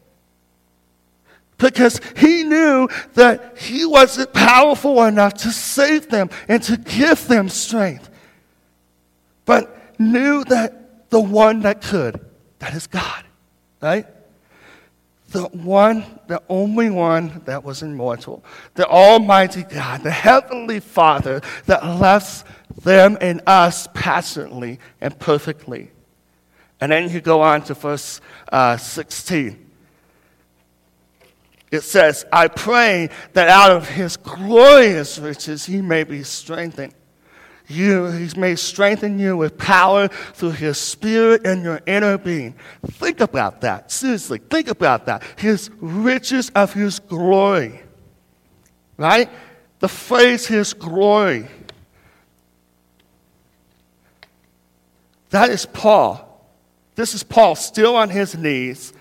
because 1.57 1.99
he 2.15 2.43
knew 2.43 2.87
that 3.13 3.57
he 3.57 3.85
wasn't 3.85 4.33
powerful 4.33 5.03
enough 5.03 5.33
to 5.35 5.51
save 5.51 6.09
them 6.09 6.29
and 6.47 6.61
to 6.63 6.77
give 6.77 7.27
them 7.27 7.49
strength, 7.49 8.09
but 9.45 9.75
knew 9.99 10.43
that 10.45 11.09
the 11.09 11.19
one 11.19 11.61
that 11.61 11.81
could, 11.81 12.19
that 12.59 12.73
is 12.73 12.87
God, 12.87 13.23
right? 13.81 14.05
The 15.29 15.43
one, 15.43 16.05
the 16.27 16.41
only 16.47 16.89
one 16.89 17.41
that 17.45 17.63
was 17.63 17.81
immortal, 17.81 18.43
the 18.75 18.87
Almighty 18.87 19.63
God, 19.63 20.03
the 20.03 20.11
Heavenly 20.11 20.79
Father 20.79 21.41
that 21.65 21.83
loves 21.83 22.45
them 22.83 23.17
and 23.19 23.41
us 23.47 23.87
passionately 23.93 24.79
and 25.01 25.17
perfectly. 25.19 25.91
And 26.79 26.91
then 26.91 27.09
you 27.09 27.19
go 27.19 27.41
on 27.41 27.63
to 27.63 27.73
verse 27.73 28.21
uh, 28.51 28.77
16 28.77 29.66
it 31.71 31.81
says, 31.81 32.25
I 32.31 32.47
pray 32.47 33.09
that 33.33 33.49
out 33.49 33.71
of 33.71 33.89
his 33.89 34.15
glorious 34.15 35.19
riches 35.19 35.65
he 35.65 35.81
may 35.81 36.03
be 36.03 36.23
strengthened. 36.23 36.93
You, 37.67 38.05
he 38.05 38.29
may 38.39 38.55
strengthen 38.55 39.19
you 39.19 39.35
with 39.35 39.57
power 39.57 40.07
through 40.07 40.51
his 40.51 40.77
spirit 40.77 41.45
and 41.45 41.63
your 41.63 41.81
inner 41.85 42.17
being. 42.17 42.55
Think 42.85 43.19
about 43.19 43.59
that. 43.61 43.91
Seriously, 43.91 44.37
think 44.37 44.69
about 44.69 45.05
that. 45.07 45.21
His 45.37 45.69
riches 45.81 46.49
of 46.55 46.73
his 46.73 46.99
glory. 46.99 47.81
Right? 48.95 49.29
The 49.79 49.89
phrase 49.89 50.47
his 50.47 50.73
glory. 50.73 51.47
That 55.31 55.49
is 55.49 55.65
Paul. 55.65 56.23
This 56.95 57.13
is 57.13 57.23
Paul 57.23 57.55
still 57.55 57.97
on 57.97 58.09
his 58.09 58.37
knees 58.37 58.93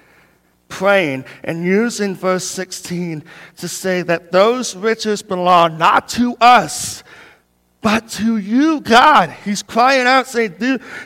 praying 0.68 1.25
and 1.44 1.64
using 1.64 2.14
verse 2.14 2.44
16 2.44 3.23
to 3.58 3.68
say 3.68 4.02
that 4.02 4.32
those 4.32 4.75
riches 4.75 5.23
belong 5.23 5.78
not 5.78 6.08
to 6.11 6.37
us, 6.40 7.02
But 7.87 8.08
to 8.08 8.37
you, 8.37 8.80
God, 8.80 9.30
he's 9.44 9.62
crying 9.62 10.08
out, 10.08 10.26
saying, 10.26 10.56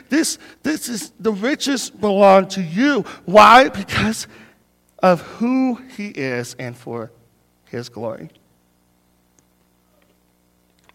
this, 0.09 0.39
this 0.63 0.89
is 0.89 1.11
the 1.19 1.31
riches 1.31 1.91
belong 1.91 2.47
to 2.47 2.61
you. 2.63 3.01
Why? 3.25 3.69
Because 3.69 4.25
of 4.97 5.21
who 5.21 5.75
he 5.95 6.07
is 6.07 6.55
and 6.57 6.75
for 6.75 7.11
his 7.69 7.87
glory. 7.87 8.31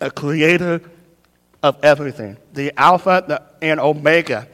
A 0.01 0.11
creator 0.11 0.81
of 1.63 1.77
everything, 1.85 2.37
the 2.53 2.73
Alpha 2.77 3.49
and 3.63 3.79
Omega. 3.79 4.49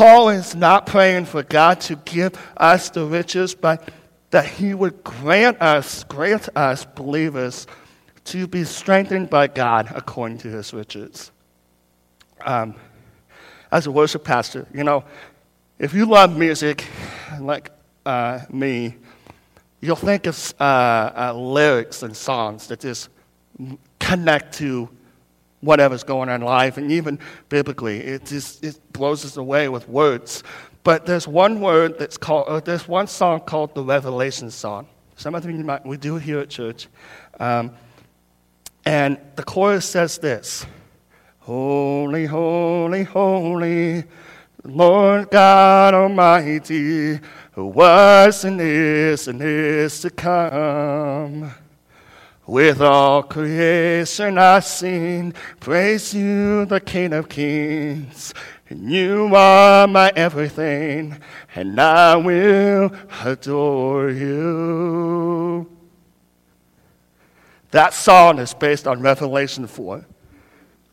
Paul 0.00 0.30
is 0.30 0.54
not 0.54 0.86
praying 0.86 1.26
for 1.26 1.42
God 1.42 1.82
to 1.82 1.96
give 1.96 2.32
us 2.56 2.88
the 2.88 3.04
riches, 3.04 3.54
but 3.54 3.86
that 4.30 4.46
he 4.46 4.72
would 4.72 5.04
grant 5.04 5.60
us, 5.60 6.04
grant 6.04 6.48
us 6.56 6.86
believers 6.86 7.66
to 8.24 8.46
be 8.46 8.64
strengthened 8.64 9.28
by 9.28 9.46
God 9.46 9.92
according 9.94 10.38
to 10.38 10.48
his 10.48 10.72
riches. 10.72 11.30
Um, 12.40 12.76
as 13.70 13.86
a 13.86 13.90
worship 13.90 14.24
pastor, 14.24 14.66
you 14.72 14.84
know, 14.84 15.04
if 15.78 15.92
you 15.92 16.06
love 16.06 16.34
music 16.34 16.86
like 17.38 17.70
uh, 18.06 18.40
me, 18.48 18.96
you'll 19.82 19.96
think 19.96 20.26
of 20.26 20.54
uh, 20.58 20.62
uh, 20.64 21.34
lyrics 21.36 22.02
and 22.02 22.16
songs 22.16 22.68
that 22.68 22.80
just 22.80 23.10
connect 23.98 24.54
to 24.54 24.88
whatever's 25.60 26.04
going 26.04 26.28
on 26.28 26.40
in 26.40 26.46
life, 26.46 26.76
and 26.76 26.90
even 26.90 27.18
biblically, 27.48 28.00
it 28.00 28.26
just 28.26 28.64
it 28.64 28.78
blows 28.92 29.24
us 29.24 29.36
away 29.36 29.68
with 29.68 29.88
words. 29.88 30.42
But 30.82 31.04
there's 31.06 31.28
one 31.28 31.60
word 31.60 31.98
that's 31.98 32.16
called, 32.16 32.46
uh, 32.48 32.60
there's 32.60 32.88
one 32.88 33.06
song 33.06 33.40
called 33.40 33.74
the 33.74 33.84
Revelation 33.84 34.50
Song. 34.50 34.86
Some 35.16 35.34
of 35.34 35.44
you 35.44 35.52
might, 35.52 35.84
we 35.84 35.98
do 35.98 36.16
here 36.16 36.38
at 36.38 36.48
church. 36.48 36.88
Um, 37.38 37.72
and 38.86 39.18
the 39.36 39.42
chorus 39.42 39.84
says 39.84 40.16
this 40.18 40.64
Holy, 41.40 42.24
holy, 42.24 43.02
holy, 43.02 44.04
Lord 44.64 45.30
God 45.30 45.92
Almighty, 45.92 47.18
who 47.52 47.66
was 47.66 48.44
and 48.44 48.60
is 48.60 49.28
and 49.28 49.42
is 49.42 50.00
to 50.00 50.10
come. 50.10 51.52
With 52.50 52.80
all 52.80 53.22
creation 53.22 54.36
I 54.36 54.58
sing, 54.58 55.34
praise 55.60 56.12
you, 56.12 56.64
the 56.64 56.80
King 56.80 57.12
of 57.12 57.28
Kings. 57.28 58.34
You 58.68 59.32
are 59.36 59.86
my 59.86 60.12
everything, 60.16 61.16
and 61.54 61.80
I 61.80 62.16
will 62.16 62.90
adore 63.24 64.10
you. 64.10 65.70
That 67.70 67.94
song 67.94 68.40
is 68.40 68.52
based 68.52 68.88
on 68.88 69.00
Revelation 69.00 69.68
4. 69.68 70.04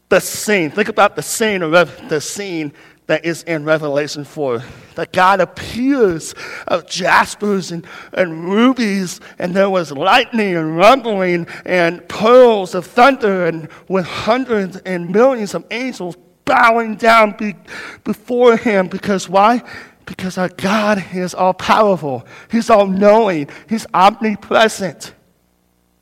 The 0.09 0.19
scene, 0.19 0.69
think 0.69 0.89
about 0.89 1.15
the 1.15 1.23
scene, 1.23 1.63
of 1.63 1.73
the 2.07 2.21
scene 2.21 2.71
that 3.07 3.25
is 3.25 3.43
in 3.43 3.63
Revelation 3.63 4.23
4. 4.23 4.61
That 4.95 5.11
God 5.11 5.39
appears 5.39 6.35
of 6.67 6.87
jaspers 6.87 7.71
and, 7.71 7.85
and 8.13 8.49
rubies, 8.49 9.19
and 9.39 9.55
there 9.55 9.69
was 9.69 9.91
lightning 9.91 10.55
and 10.55 10.77
rumbling 10.77 11.47
and 11.65 12.07
pearls 12.07 12.75
of 12.75 12.85
thunder, 12.85 13.45
and 13.45 13.69
with 13.87 14.05
hundreds 14.05 14.77
and 14.77 15.09
millions 15.09 15.55
of 15.55 15.65
angels 15.71 16.15
bowing 16.45 16.95
down 16.95 17.35
be, 17.37 17.55
before 18.03 18.57
Him. 18.57 18.87
Because 18.87 19.27
why? 19.27 19.63
Because 20.05 20.37
our 20.37 20.49
God 20.49 21.03
is 21.13 21.33
all 21.33 21.53
powerful, 21.53 22.25
He's 22.51 22.69
all 22.69 22.87
knowing, 22.87 23.49
He's 23.69 23.87
omnipresent. 23.93 25.13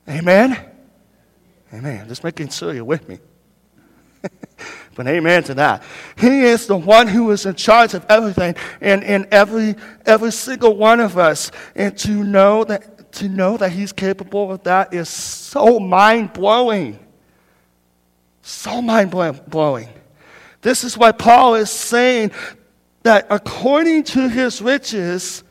Amen? 0.08 0.58
Amen. 1.74 2.08
Just 2.08 2.24
making 2.24 2.50
sure 2.50 2.74
you're 2.74 2.86
with 2.86 3.10
me. 3.10 3.20
But 4.96 5.08
amen 5.08 5.44
to 5.44 5.54
that. 5.56 5.84
He 6.18 6.42
is 6.42 6.68
the 6.68 6.78
one 6.78 7.08
who 7.08 7.30
is 7.32 7.46
in 7.46 7.56
charge 7.56 7.94
of 7.94 8.06
everything 8.10 8.56
and 8.82 9.04
in 9.04 9.28
every 9.32 9.76
every 10.06 10.32
single 10.32 10.76
one 10.76 11.00
of 11.00 11.18
us. 11.18 11.52
And 11.76 11.98
to 12.00 12.12
know 12.12 12.64
that 12.64 13.12
to 13.14 13.30
know 13.30 13.58
that 13.58 13.72
he's 13.72 13.92
capable 13.92 14.52
of 14.52 14.64
that 14.64 14.94
is 14.94 15.10
so 15.10 15.80
mind 15.80 16.34
blowing. 16.34 17.00
So 18.42 18.82
mind 18.82 19.12
blowing. 19.12 19.90
This 20.62 20.84
is 20.84 20.98
why 20.98 21.12
Paul 21.12 21.56
is 21.56 21.70
saying 21.70 22.32
that 23.04 23.28
according 23.30 24.04
to 24.04 24.28
his 24.30 24.62
riches, 24.62 25.44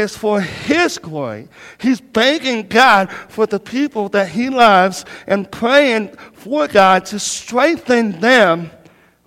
is 0.00 0.16
for 0.16 0.40
His 0.40 0.98
glory. 0.98 1.48
He's 1.78 2.00
begging 2.00 2.66
God 2.68 3.10
for 3.12 3.46
the 3.46 3.60
people 3.60 4.08
that 4.10 4.28
He 4.28 4.50
loves 4.50 5.04
and 5.26 5.50
praying 5.50 6.08
for 6.32 6.66
God 6.66 7.06
to 7.06 7.18
strengthen 7.18 8.20
them 8.20 8.70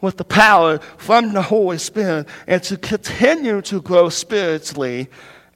with 0.02 0.18
the 0.18 0.26
power 0.26 0.80
from 0.98 1.32
the 1.32 1.42
Holy 1.42 1.78
Spirit 1.78 2.28
and 2.46 2.62
to 2.64 2.76
continue 2.78 3.62
to 3.62 3.82
grow 3.82 4.10
spiritually 4.10 5.08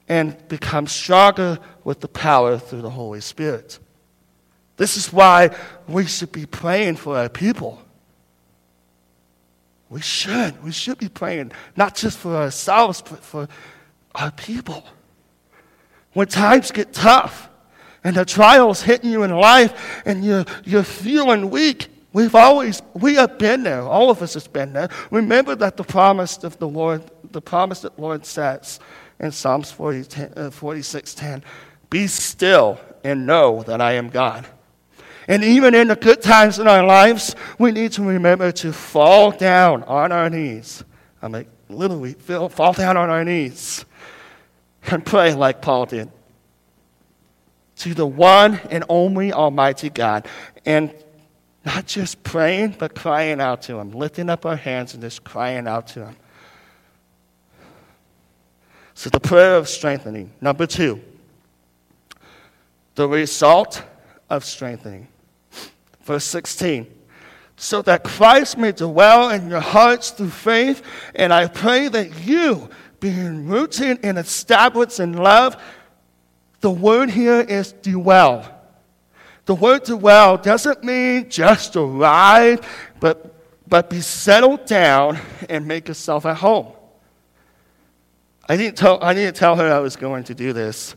and 0.08 0.36
become 0.48 0.86
stronger 0.86 1.58
with 1.84 2.00
the 2.00 2.08
power 2.08 2.58
through 2.58 2.80
the 2.80 2.90
Holy 2.90 3.20
Spirit. 3.20 3.78
This 4.78 4.96
is 4.96 5.12
why 5.12 5.50
we 5.86 6.06
should 6.06 6.32
be 6.32 6.46
praying 6.46 6.96
for 6.96 7.18
our 7.18 7.28
people. 7.28 7.82
We 9.90 10.00
should. 10.00 10.62
We 10.62 10.72
should 10.72 10.98
be 10.98 11.08
praying, 11.08 11.52
not 11.76 11.94
just 11.94 12.18
for 12.18 12.34
ourselves, 12.36 13.02
but 13.02 13.22
for 13.22 13.48
our 14.14 14.30
people 14.30 14.84
when 16.18 16.26
times 16.26 16.72
get 16.72 16.92
tough 16.92 17.48
and 18.02 18.16
the 18.16 18.24
trials 18.24 18.82
hitting 18.82 19.08
you 19.08 19.22
in 19.22 19.30
life 19.30 20.02
and 20.04 20.24
you're, 20.24 20.44
you're 20.64 20.82
feeling 20.82 21.48
weak, 21.48 21.86
we've 22.12 22.34
always, 22.34 22.82
we 22.94 23.14
have 23.14 23.38
been 23.38 23.62
there. 23.62 23.82
All 23.82 24.10
of 24.10 24.20
us 24.20 24.34
has 24.34 24.48
been 24.48 24.72
there. 24.72 24.88
Remember 25.12 25.54
that 25.54 25.76
the 25.76 25.84
promise 25.84 26.42
of 26.42 26.58
the 26.58 26.66
Lord, 26.66 27.08
the 27.30 27.40
promise 27.40 27.82
that 27.82 27.94
the 27.94 28.02
Lord 28.02 28.26
says 28.26 28.80
in 29.20 29.30
Psalms 29.30 29.70
40, 29.70 30.24
uh, 30.34 30.50
46, 30.50 31.14
10, 31.14 31.44
be 31.88 32.08
still 32.08 32.80
and 33.04 33.24
know 33.24 33.62
that 33.62 33.80
I 33.80 33.92
am 33.92 34.08
God. 34.08 34.44
And 35.28 35.44
even 35.44 35.72
in 35.72 35.86
the 35.86 35.94
good 35.94 36.20
times 36.20 36.58
in 36.58 36.66
our 36.66 36.84
lives, 36.84 37.36
we 37.60 37.70
need 37.70 37.92
to 37.92 38.02
remember 38.02 38.50
to 38.50 38.72
fall 38.72 39.30
down 39.30 39.84
on 39.84 40.10
our 40.10 40.28
knees. 40.28 40.82
I'm 41.22 41.30
mean, 41.30 41.46
literally, 41.68 42.14
fall 42.14 42.72
down 42.72 42.96
on 42.96 43.08
our 43.08 43.24
knees 43.24 43.84
and 44.92 45.04
pray 45.04 45.34
like 45.34 45.62
Paul 45.62 45.86
did 45.86 46.10
to 47.78 47.94
the 47.94 48.06
one 48.06 48.60
and 48.70 48.84
only 48.88 49.32
Almighty 49.32 49.88
God. 49.88 50.26
And 50.66 50.92
not 51.64 51.86
just 51.86 52.22
praying, 52.22 52.76
but 52.78 52.94
crying 52.94 53.40
out 53.40 53.62
to 53.62 53.78
Him, 53.78 53.92
lifting 53.92 54.30
up 54.30 54.46
our 54.46 54.56
hands 54.56 54.94
and 54.94 55.02
just 55.02 55.24
crying 55.24 55.66
out 55.66 55.86
to 55.88 56.06
Him. 56.06 56.16
So, 58.94 59.10
the 59.10 59.20
prayer 59.20 59.56
of 59.56 59.68
strengthening. 59.68 60.32
Number 60.40 60.66
two, 60.66 61.00
the 62.94 63.08
result 63.08 63.82
of 64.28 64.44
strengthening. 64.44 65.08
Verse 66.02 66.24
16. 66.24 66.86
So 67.56 67.82
that 67.82 68.02
Christ 68.04 68.56
may 68.56 68.72
dwell 68.72 69.30
in 69.30 69.50
your 69.50 69.60
hearts 69.60 70.10
through 70.10 70.30
faith, 70.30 70.82
and 71.14 71.32
I 71.32 71.48
pray 71.48 71.88
that 71.88 72.24
you, 72.24 72.70
being 73.00 73.46
rooted 73.46 74.00
and 74.02 74.18
established 74.18 75.00
in 75.00 75.12
love. 75.12 75.56
The 76.60 76.70
word 76.70 77.10
here 77.10 77.40
is 77.40 77.72
dwell. 77.72 78.54
The 79.46 79.54
word 79.54 79.84
dwell 79.84 80.36
doesn't 80.36 80.84
mean 80.84 81.30
just 81.30 81.76
arrive, 81.76 82.60
but, 83.00 83.34
but 83.66 83.88
be 83.88 84.00
settled 84.00 84.66
down 84.66 85.18
and 85.48 85.66
make 85.66 85.88
yourself 85.88 86.26
at 86.26 86.36
home. 86.36 86.72
I 88.48 88.56
didn't 88.56 88.76
tell, 88.76 89.02
I 89.02 89.14
didn't 89.14 89.36
tell 89.36 89.56
her 89.56 89.72
I 89.72 89.78
was 89.78 89.96
going 89.96 90.24
to 90.24 90.34
do 90.34 90.52
this. 90.52 90.96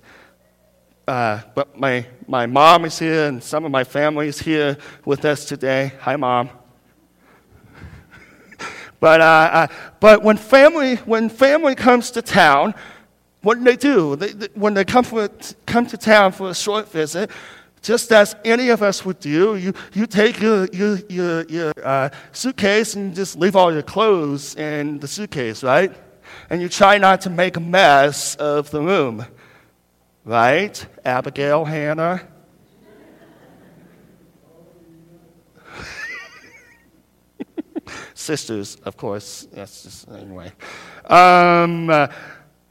Uh, 1.07 1.41
but 1.55 1.77
my, 1.77 2.05
my 2.27 2.45
mom 2.45 2.85
is 2.85 2.97
here 2.97 3.27
and 3.27 3.43
some 3.43 3.65
of 3.65 3.71
my 3.71 3.83
family 3.83 4.27
is 4.27 4.39
here 4.39 4.77
with 5.05 5.25
us 5.25 5.45
today. 5.45 5.93
Hi, 5.99 6.15
mom. 6.15 6.49
But, 9.01 9.19
uh, 9.19 9.23
uh, 9.23 9.67
but 9.99 10.23
when, 10.23 10.37
family, 10.37 10.95
when 10.97 11.27
family 11.27 11.73
comes 11.73 12.11
to 12.11 12.21
town, 12.21 12.75
what 13.41 13.57
do 13.57 13.63
they 13.63 13.75
do? 13.75 14.15
They, 14.15 14.31
they, 14.31 14.47
when 14.53 14.75
they 14.75 14.85
come, 14.85 15.03
for, 15.03 15.27
come 15.65 15.87
to 15.87 15.97
town 15.97 16.31
for 16.31 16.51
a 16.51 16.55
short 16.55 16.89
visit, 16.91 17.31
just 17.81 18.11
as 18.11 18.35
any 18.45 18.69
of 18.69 18.83
us 18.83 19.03
would 19.03 19.19
do, 19.19 19.55
you, 19.55 19.73
you 19.93 20.05
take 20.05 20.39
your, 20.39 20.67
your, 20.67 20.99
your, 21.09 21.45
your 21.47 21.73
uh, 21.83 22.09
suitcase 22.31 22.93
and 22.93 23.15
just 23.15 23.35
leave 23.35 23.55
all 23.55 23.73
your 23.73 23.81
clothes 23.81 24.55
in 24.55 24.99
the 24.99 25.07
suitcase, 25.07 25.63
right? 25.63 25.91
And 26.51 26.61
you 26.61 26.69
try 26.69 26.99
not 26.99 27.21
to 27.21 27.31
make 27.31 27.57
a 27.57 27.59
mess 27.59 28.35
of 28.35 28.69
the 28.69 28.81
room, 28.81 29.25
right? 30.25 30.85
Abigail, 31.03 31.65
Hannah, 31.65 32.21
sisters, 38.13 38.77
of 38.83 38.95
course. 38.97 39.47
Yes, 39.55 39.83
just, 39.83 40.09
anyway. 40.09 40.51
Um, 41.05 41.89
uh, 41.89 42.07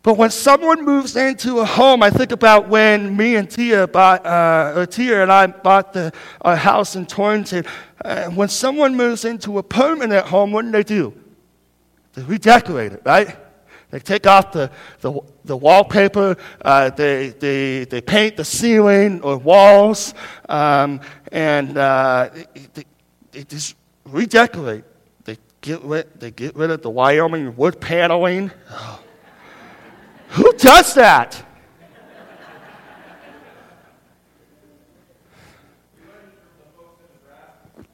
But 0.03 0.16
when 0.16 0.31
someone 0.31 0.83
moves 0.83 1.14
into 1.14 1.59
a 1.59 1.64
home, 1.66 2.03
I 2.03 2.09
think 2.09 2.33
about 2.33 2.70
when 2.70 3.14
me 3.14 3.37
and 3.37 3.50
Tia 3.50 3.87
bought, 3.87 4.24
uh, 4.24 4.87
Tia 4.87 5.22
and 5.22 5.31
I 5.31 5.46
bought 5.46 5.92
the 5.92 6.11
our 6.40 6.57
house 6.57 6.96
in 6.96 7.05
Torrington. 7.05 7.66
Uh, 8.03 8.31
when 8.31 8.48
someone 8.48 8.96
moves 8.96 9.26
into 9.26 9.59
a 9.59 9.62
permanent 9.62 10.26
home, 10.26 10.53
what 10.53 10.64
do 10.64 10.70
they 10.70 10.85
do? 10.85 11.12
They 12.14 12.22
redecorate 12.22 12.92
it, 12.92 13.03
right? 13.05 13.37
They 13.90 14.00
take 14.00 14.26
off 14.26 14.53
the, 14.53 14.70
the, 15.00 15.20
the 15.44 15.57
wallpaper, 15.57 16.37
uh, 16.64 16.88
they, 16.90 17.35
they, 17.38 17.85
they 17.85 18.00
paint 18.00 18.37
the 18.37 18.44
ceiling 18.44 19.20
or 19.20 19.37
walls, 19.37 20.14
um, 20.48 21.00
and 21.31 21.76
uh, 21.76 22.31
they, 22.72 22.85
they 23.33 23.44
just 23.44 23.76
redecorate. 24.07 24.85
Get, 25.62 25.83
rid, 25.83 26.18
they 26.18 26.31
get 26.31 26.57
rid 26.57 26.70
of 26.70 26.81
the 26.81 26.88
Wyoming 26.88 27.55
wood 27.57 27.81
paneling. 27.81 28.51
Oh. 28.70 29.03
Who 30.31 30.53
does 30.55 30.94
that? 30.94 31.44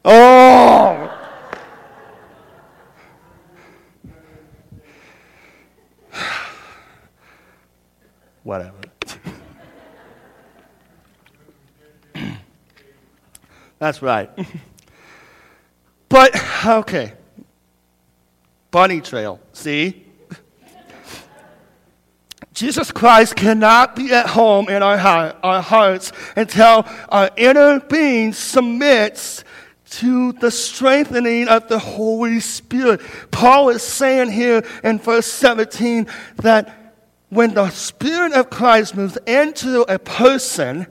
Oh! 0.05 1.11
Whatever. 8.45 8.77
That's 13.81 14.01
right. 14.01 14.31
but, 16.09 16.65
okay. 16.65 17.15
Bunny 18.71 19.01
trail, 19.01 19.41
see? 19.53 20.05
Jesus 22.53 22.91
Christ 22.91 23.37
cannot 23.37 23.95
be 23.95 24.13
at 24.13 24.27
home 24.29 24.71
in 24.71 24.83
our, 24.83 24.97
heart, 24.97 25.37
our 25.43 25.61
hearts 25.61 26.11
until 26.37 26.87
our 27.11 27.31
inner 27.37 27.81
being 27.81 28.33
submits 28.33 29.45
to 29.91 30.33
the 30.33 30.51
strengthening 30.51 31.49
of 31.49 31.69
the 31.69 31.79
Holy 31.79 32.41
Spirit. 32.41 33.03
Paul 33.31 33.69
is 33.69 33.83
saying 33.83 34.31
here 34.31 34.65
in 34.83 34.99
verse 34.99 35.27
17 35.27 36.07
that 36.37 36.95
when 37.29 37.55
the 37.55 37.69
Spirit 37.71 38.33
of 38.33 38.49
Christ 38.49 38.97
moves 38.97 39.19
into 39.27 39.83
a 39.83 39.99
person, 39.99 40.87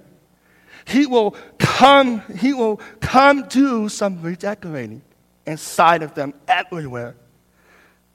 he 0.86 1.08
will 1.08 1.36
come, 1.58 2.22
he 2.38 2.54
will 2.54 2.78
come 3.02 3.48
do 3.48 3.90
some 3.90 4.22
redecorating 4.22 5.02
inside 5.48 6.04
of 6.04 6.14
them 6.14 6.34
everywhere. 6.48 7.16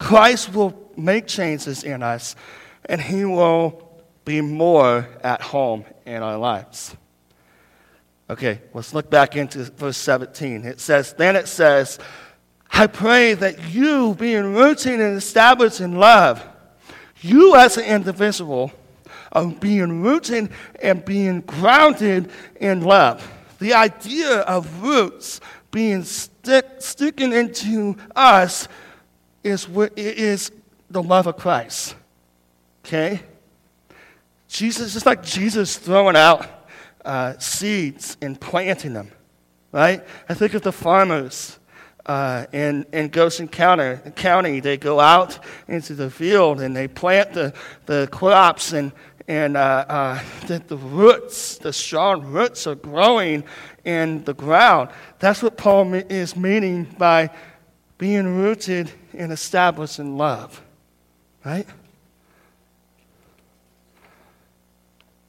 Christ 0.00 0.52
will 0.52 0.90
make 0.96 1.28
changes 1.28 1.84
in 1.84 2.02
us 2.02 2.34
and 2.86 3.00
He 3.00 3.24
will 3.24 3.86
be 4.24 4.40
more 4.40 5.08
at 5.22 5.40
home 5.40 5.84
in 6.04 6.22
our 6.22 6.38
lives. 6.38 6.96
Okay, 8.28 8.60
let's 8.74 8.94
look 8.94 9.10
back 9.10 9.36
into 9.36 9.64
verse 9.64 9.96
17. 9.98 10.64
It 10.64 10.80
says, 10.80 11.12
Then 11.12 11.36
it 11.36 11.46
says, 11.46 11.98
I 12.72 12.86
pray 12.86 13.34
that 13.34 13.70
you, 13.70 14.14
being 14.14 14.54
rooted 14.54 15.00
and 15.00 15.16
established 15.16 15.80
in 15.80 15.96
love, 15.96 16.44
you 17.20 17.56
as 17.56 17.76
an 17.76 17.84
individual 17.84 18.72
are 19.32 19.46
being 19.46 20.00
rooted 20.00 20.50
and 20.80 21.04
being 21.04 21.40
grounded 21.42 22.30
in 22.60 22.82
love. 22.82 23.28
The 23.58 23.74
idea 23.74 24.38
of 24.40 24.82
roots 24.82 25.40
being 25.70 26.04
stick, 26.04 26.66
sticking 26.78 27.32
into 27.32 27.96
us 28.16 28.68
is, 29.42 29.68
is 29.96 30.52
the 30.90 31.02
love 31.02 31.26
of 31.26 31.36
Christ. 31.36 31.94
Okay? 32.84 33.22
Jesus, 34.48 34.92
just 34.92 35.06
like 35.06 35.22
Jesus 35.22 35.78
throwing 35.78 36.16
out 36.16 36.46
uh, 37.04 37.38
seeds 37.38 38.16
and 38.20 38.40
planting 38.40 38.94
them, 38.94 39.10
right? 39.72 40.04
I 40.28 40.34
think 40.34 40.54
of 40.54 40.62
the 40.62 40.72
farmers 40.72 41.58
uh, 42.06 42.46
in, 42.52 42.84
in 42.92 43.08
Goshen 43.08 43.46
County, 43.46 43.98
County. 44.16 44.60
They 44.60 44.76
go 44.76 44.98
out 44.98 45.38
into 45.68 45.94
the 45.94 46.10
field 46.10 46.60
and 46.60 46.74
they 46.74 46.88
plant 46.88 47.32
the, 47.32 47.54
the 47.86 48.08
crops, 48.10 48.72
and, 48.72 48.92
and 49.28 49.56
uh, 49.56 49.84
uh 49.88 50.22
the, 50.46 50.58
the 50.66 50.76
roots, 50.76 51.58
the 51.58 51.72
strong 51.72 52.24
roots, 52.24 52.66
are 52.66 52.74
growing 52.74 53.44
in 53.84 54.24
the 54.24 54.34
ground. 54.34 54.90
That's 55.20 55.42
what 55.42 55.56
Paul 55.56 55.94
is 55.94 56.36
meaning 56.36 56.84
by 56.98 57.30
being 58.00 58.34
rooted 58.34 58.90
and 59.12 59.30
established 59.30 59.98
in 59.98 60.16
love, 60.16 60.62
right? 61.44 61.66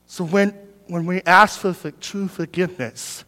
So 0.07 0.23
when, 0.23 0.51
when 0.87 1.05
we 1.05 1.21
ask 1.23 1.59
for 1.59 1.91
true 1.91 2.29
forgiveness 2.29 3.25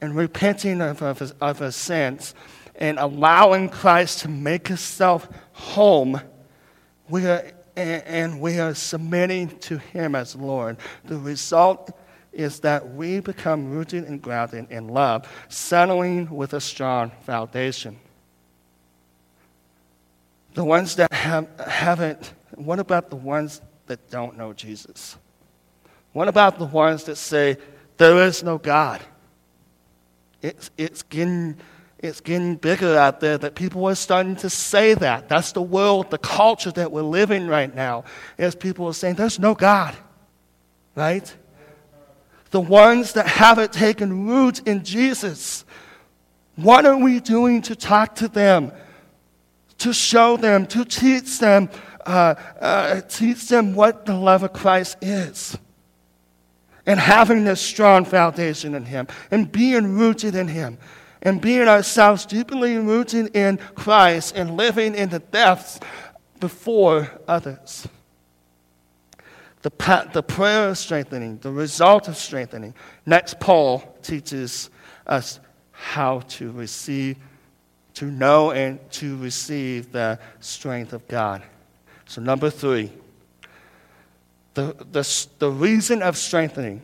and 0.00 0.16
repenting 0.16 0.80
of, 0.80 1.02
of, 1.02 1.20
of 1.38 1.60
our 1.60 1.70
sins 1.70 2.34
and 2.76 2.98
allowing 2.98 3.68
Christ 3.68 4.20
to 4.20 4.28
make 4.28 4.68
himself 4.68 5.28
home, 5.52 6.22
we 7.10 7.26
are, 7.26 7.44
and, 7.76 8.02
and 8.06 8.40
we 8.40 8.58
are 8.58 8.74
submitting 8.74 9.50
to 9.58 9.76
him 9.76 10.14
as 10.14 10.34
Lord. 10.34 10.78
The 11.04 11.18
result 11.18 11.90
is 12.32 12.60
that 12.60 12.94
we 12.94 13.20
become 13.20 13.70
rooted 13.70 14.04
and 14.04 14.22
grounded 14.22 14.70
in 14.70 14.88
love, 14.88 15.28
settling 15.50 16.30
with 16.30 16.54
a 16.54 16.60
strong 16.60 17.10
foundation. 17.26 17.98
The 20.54 20.64
ones 20.64 20.96
that 20.96 21.12
have, 21.12 21.48
haven't, 21.60 22.32
what 22.54 22.78
about 22.78 23.10
the 23.10 23.16
ones 23.16 23.60
that 23.86 24.10
don't 24.10 24.36
know 24.36 24.52
Jesus? 24.52 25.16
What 26.12 26.28
about 26.28 26.58
the 26.58 26.66
ones 26.66 27.04
that 27.04 27.16
say, 27.16 27.58
there 27.96 28.24
is 28.24 28.42
no 28.42 28.58
God? 28.58 29.00
It's, 30.42 30.70
it's, 30.76 31.02
getting, 31.02 31.56
it's 31.98 32.20
getting 32.20 32.56
bigger 32.56 32.96
out 32.96 33.20
there 33.20 33.38
that 33.38 33.54
people 33.54 33.86
are 33.88 33.94
starting 33.94 34.36
to 34.36 34.50
say 34.50 34.94
that. 34.94 35.28
That's 35.28 35.52
the 35.52 35.62
world, 35.62 36.10
the 36.10 36.18
culture 36.18 36.70
that 36.72 36.90
we're 36.90 37.02
living 37.02 37.46
right 37.46 37.72
now, 37.74 38.04
is 38.36 38.54
people 38.54 38.86
are 38.86 38.94
saying, 38.94 39.16
there's 39.16 39.38
no 39.38 39.54
God, 39.54 39.96
right? 40.94 41.32
The 42.50 42.60
ones 42.60 43.12
that 43.12 43.26
haven't 43.26 43.72
taken 43.72 44.26
root 44.26 44.66
in 44.66 44.84
Jesus, 44.84 45.64
what 46.56 46.86
are 46.86 46.96
we 46.96 47.20
doing 47.20 47.62
to 47.62 47.76
talk 47.76 48.14
to 48.16 48.28
them, 48.28 48.72
to 49.78 49.92
show 49.92 50.36
them, 50.36 50.66
to 50.66 50.84
teach 50.84 51.38
them, 51.38 51.70
uh, 52.04 52.34
uh, 52.60 53.00
teach 53.02 53.48
them 53.48 53.74
what 53.74 54.06
the 54.06 54.14
love 54.14 54.42
of 54.42 54.52
Christ 54.52 54.96
is? 55.00 55.56
and 56.88 56.98
having 56.98 57.44
this 57.44 57.60
strong 57.60 58.02
foundation 58.06 58.74
in 58.74 58.86
Him 58.86 59.06
and 59.30 59.52
being 59.52 59.98
rooted 59.98 60.34
in 60.34 60.48
Him 60.48 60.78
and 61.20 61.38
being 61.40 61.68
ourselves 61.68 62.24
deeply 62.24 62.78
rooted 62.78 63.36
in 63.36 63.58
Christ 63.74 64.34
and 64.34 64.56
living 64.56 64.94
in 64.94 65.10
the 65.10 65.18
depths 65.18 65.80
before 66.40 67.10
others. 67.28 67.86
The, 69.60 70.08
the 70.14 70.22
prayer 70.22 70.70
of 70.70 70.78
strengthening, 70.78 71.38
the 71.38 71.50
result 71.50 72.08
of 72.08 72.16
strengthening. 72.16 72.74
Next, 73.04 73.38
Paul 73.38 73.98
teaches 74.02 74.70
us 75.06 75.40
how 75.72 76.20
to 76.20 76.52
receive, 76.52 77.18
to 77.98 78.04
know 78.04 78.52
and 78.52 78.78
to 78.92 79.16
receive 79.16 79.90
the 79.90 80.20
strength 80.38 80.92
of 80.92 81.08
God. 81.08 81.42
So, 82.06 82.22
number 82.22 82.48
three, 82.48 82.92
the, 84.54 84.72
the, 84.92 85.26
the 85.40 85.50
reason 85.50 86.02
of 86.02 86.16
strengthening. 86.16 86.80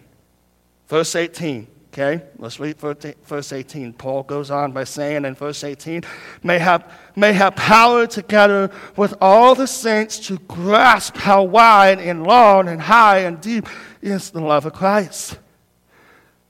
Verse 0.89 1.15
18, 1.15 1.69
okay? 1.93 2.25
Let's 2.37 2.59
read 2.59 2.79
verse 2.79 3.53
18. 3.53 3.93
Paul 3.93 4.25
goes 4.25 4.51
on 4.51 4.73
by 4.73 4.83
saying 4.83 5.25
in 5.25 5.37
verse 5.37 5.63
18, 5.63 6.03
may 6.43 6.59
have, 6.59 6.93
may 7.15 7.33
have 7.33 7.55
power 7.55 8.09
together 8.09 8.73
with 8.97 9.15
all 9.21 9.55
the 9.55 9.69
saints 9.69 10.19
to 10.27 10.39
grasp 10.49 11.17
how 11.17 11.45
wide 11.45 12.01
and 12.01 12.25
long 12.25 12.67
and 12.67 12.83
high 12.83 13.19
and 13.21 13.41
deep 13.41 13.69
is 14.03 14.31
the 14.31 14.41
love 14.41 14.67
of 14.67 14.73
Christ. 14.73 15.39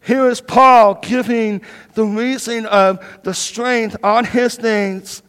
Here 0.05 0.29
is 0.29 0.41
Paul 0.41 0.97
giving 0.97 1.63
the 1.95 2.05
reason 2.05 2.67
of 2.67 3.05
the 3.23 3.33
strength 3.33 3.97
on 4.03 4.27
his 4.27 4.61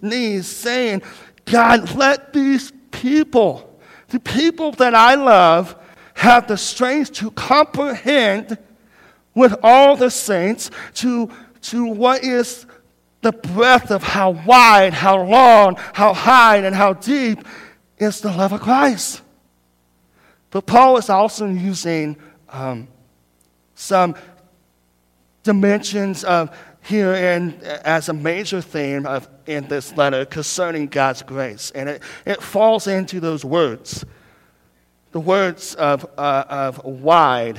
knees, 0.02 0.48
saying, 0.48 1.02
God, 1.46 1.96
let 1.96 2.34
these 2.34 2.74
people, 2.92 3.80
the 4.10 4.20
people 4.20 4.74
that 4.74 4.94
I 4.94 5.16
love, 5.16 5.78
have 6.16 6.48
the 6.48 6.58
strength 6.58 7.14
to 7.14 7.32
comprehend 7.32 8.58
with 9.34 9.56
all 9.64 9.96
the 9.96 10.10
saints 10.10 10.72
to, 10.96 11.30
to 11.62 11.86
what 11.86 12.24
is 12.24 12.66
the 13.22 13.32
breadth 13.32 13.92
of 13.92 14.04
how 14.04 14.32
wide, 14.32 14.94
how 14.94 15.22
long, 15.22 15.78
how 15.94 16.14
high, 16.14 16.58
and 16.58 16.76
how 16.76 16.94
deep 16.94 17.40
is 17.98 18.20
the 18.20 18.30
love 18.30 18.52
of 18.52 18.62
Christ. 18.62 19.22
But 20.52 20.66
Paul 20.66 20.98
is 20.98 21.10
also 21.10 21.48
using 21.48 22.18
um, 22.50 22.88
some 23.74 24.16
dimensions 25.46 26.26
of 26.26 26.56
here 26.82 27.14
and 27.14 27.64
as 27.64 28.10
a 28.10 28.14
major 28.14 28.62
theme 28.62 29.06
of, 29.06 29.28
in 29.48 29.68
this 29.70 29.96
letter 29.96 30.26
concerning 30.26 30.88
God's 30.88 31.22
grace. 31.22 31.72
And 31.74 31.88
it, 31.88 32.04
it 32.26 32.44
falls 32.44 32.88
into 32.88 33.20
those 33.20 33.46
words 33.46 34.06
the 35.16 35.20
words 35.22 35.76
of, 35.76 36.06
uh, 36.18 36.44
of 36.50 36.84
wide 36.84 37.58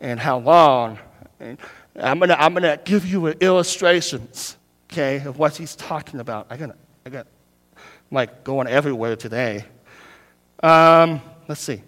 and 0.00 0.18
how 0.18 0.38
long. 0.38 0.98
And 1.38 1.56
I'm 1.94 2.18
going 2.18 2.30
to 2.30 2.42
I'm 2.42 2.54
gonna 2.54 2.76
give 2.84 3.06
you 3.06 3.28
illustrations, 3.28 4.56
okay, 4.90 5.18
of 5.18 5.38
what 5.38 5.56
he's 5.56 5.76
talking 5.76 6.18
about. 6.18 6.48
I 6.50 6.56
got, 6.56 6.76
I 7.06 7.10
got 7.10 7.28
like 8.10 8.42
going 8.42 8.66
everywhere 8.66 9.14
today. 9.14 9.64
Um, 10.60 11.22
let's 11.46 11.60
see. 11.60 11.82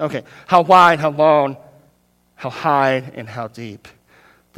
Okay, 0.00 0.24
how 0.46 0.62
wide, 0.62 1.00
how 1.00 1.10
long, 1.10 1.58
how 2.34 2.48
high, 2.48 3.12
and 3.14 3.28
how 3.28 3.48
deep. 3.48 3.88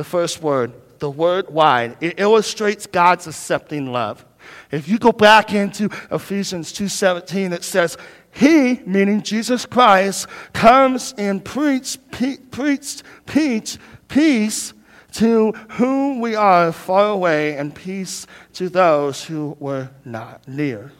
The 0.00 0.04
first 0.04 0.42
word, 0.42 0.72
the 0.98 1.10
word 1.10 1.50
wide, 1.50 1.98
it 2.00 2.18
illustrates 2.18 2.86
God's 2.86 3.26
accepting 3.26 3.92
love. 3.92 4.24
If 4.70 4.88
you 4.88 4.98
go 4.98 5.12
back 5.12 5.52
into 5.52 5.90
Ephesians 6.10 6.72
2:17, 6.72 7.52
it 7.52 7.62
says, 7.62 7.98
He, 8.30 8.80
meaning 8.86 9.20
Jesus 9.20 9.66
Christ, 9.66 10.26
comes 10.54 11.12
and 11.18 11.44
preached, 11.44 11.98
preached 12.10 13.02
peace, 13.26 13.76
peace 14.08 14.72
to 15.12 15.52
whom 15.72 16.22
we 16.22 16.34
are 16.34 16.72
far 16.72 17.10
away, 17.10 17.58
and 17.58 17.74
peace 17.74 18.26
to 18.54 18.70
those 18.70 19.22
who 19.22 19.54
were 19.60 19.90
not 20.06 20.48
near. 20.48 20.92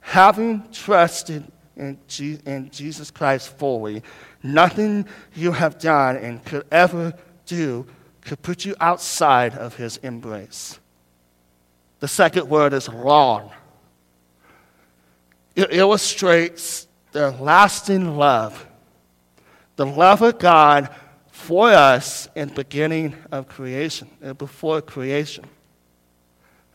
Having 0.00 0.66
trusted 0.72 1.44
in 1.76 2.70
Jesus 2.72 3.10
Christ 3.10 3.54
fully, 3.58 4.02
nothing 4.42 5.06
you 5.34 5.52
have 5.52 5.78
done 5.78 6.16
and 6.16 6.42
could 6.42 6.64
ever 6.70 7.12
do 7.44 7.86
could 8.28 8.42
put 8.42 8.66
you 8.66 8.74
outside 8.78 9.54
of 9.54 9.76
his 9.76 9.96
embrace. 9.98 10.78
The 12.00 12.08
second 12.08 12.48
word 12.48 12.74
is 12.74 12.86
long. 12.86 13.50
It 15.56 15.72
illustrates 15.72 16.86
the 17.12 17.30
lasting 17.30 18.18
love, 18.18 18.66
the 19.76 19.86
love 19.86 20.20
of 20.20 20.38
God 20.38 20.94
for 21.30 21.70
us 21.70 22.28
in 22.36 22.50
beginning 22.50 23.16
of 23.32 23.48
creation, 23.48 24.10
uh, 24.22 24.34
before 24.34 24.82
creation. 24.82 25.46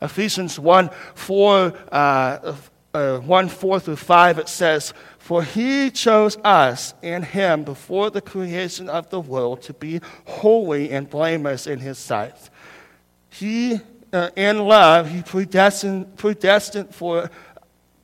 Ephesians 0.01 0.59
1 0.59 0.89
4, 1.13 1.73
uh, 1.91 2.55
uh, 2.95 3.17
1 3.19 3.47
4 3.47 3.79
through 3.79 3.95
5, 3.95 4.39
it 4.39 4.49
says, 4.49 4.93
For 5.23 5.41
he 5.41 5.89
chose 5.89 6.35
us 6.43 6.93
in 7.01 7.23
him 7.23 7.63
before 7.63 8.09
the 8.09 8.19
creation 8.19 8.89
of 8.89 9.09
the 9.09 9.21
world 9.21 9.61
to 9.61 9.73
be 9.73 10.01
holy 10.25 10.91
and 10.91 11.09
blameless 11.09 11.65
in 11.65 11.79
his 11.79 11.97
sight. 11.97 12.49
He 13.29 13.79
uh, 14.11 14.29
in 14.35 14.59
love, 14.59 15.09
He 15.09 15.21
predestined, 15.21 16.17
predestined 16.17 16.93
for, 16.93 17.31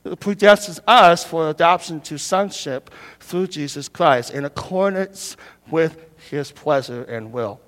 predestines 0.04 0.80
us 0.86 1.24
for 1.24 1.50
adoption 1.50 2.00
to 2.00 2.18
sonship 2.18 2.90
through 3.20 3.48
Jesus 3.48 3.88
Christ 3.88 4.32
in 4.32 4.46
accordance 4.46 5.36
with 5.70 6.04
His 6.30 6.50
pleasure 6.50 7.04
and 7.04 7.32
will. 7.32 7.60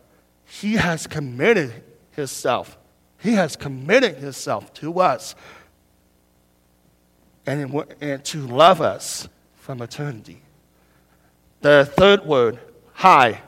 He 0.44 0.74
has 0.74 1.06
committed 1.06 1.84
Himself. 2.12 2.76
He 3.18 3.34
has 3.34 3.54
committed 3.54 4.16
Himself 4.16 4.72
to 4.74 4.98
us 4.98 5.36
and, 7.46 7.84
and 8.00 8.24
to 8.24 8.46
love 8.46 8.80
us 8.80 9.28
from 9.62 9.81
eternity. 9.81 10.42
The 11.61 11.88
third 11.96 12.27
word, 12.27 12.59
high, 12.94 13.40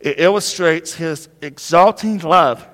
it 0.00 0.18
illustrates 0.18 0.94
His 0.94 1.28
exalting 1.40 2.18
love 2.18 2.66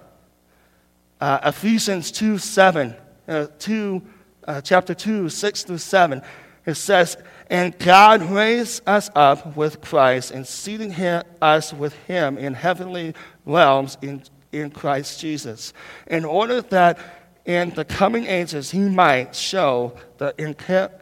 uh, 1.20 1.40
Ephesians 1.44 2.10
2 2.10 2.38
7, 2.38 2.94
uh, 3.28 3.46
2, 3.58 4.02
uh, 4.46 4.60
chapter 4.62 4.94
2, 4.94 5.28
6 5.28 5.64
through 5.64 5.78
7, 5.78 6.22
it 6.66 6.74
says, 6.74 7.18
And 7.48 7.78
God 7.78 8.22
raised 8.22 8.86
us 8.86 9.10
up 9.14 9.54
with 9.54 9.80
Christ 9.80 10.30
and 10.30 10.46
seated 10.46 10.92
him, 10.92 11.22
us 11.40 11.72
with 11.72 11.94
him 12.06 12.38
in 12.38 12.54
heavenly 12.54 13.14
realms 13.44 13.98
in, 14.00 14.22
in 14.52 14.70
Christ 14.70 15.20
Jesus, 15.20 15.72
in 16.06 16.24
order 16.24 16.62
that 16.62 16.98
in 17.44 17.70
the 17.70 17.84
coming 17.84 18.26
ages 18.26 18.70
he 18.70 18.80
might 18.80 19.34
show 19.34 19.92
the 20.18 20.34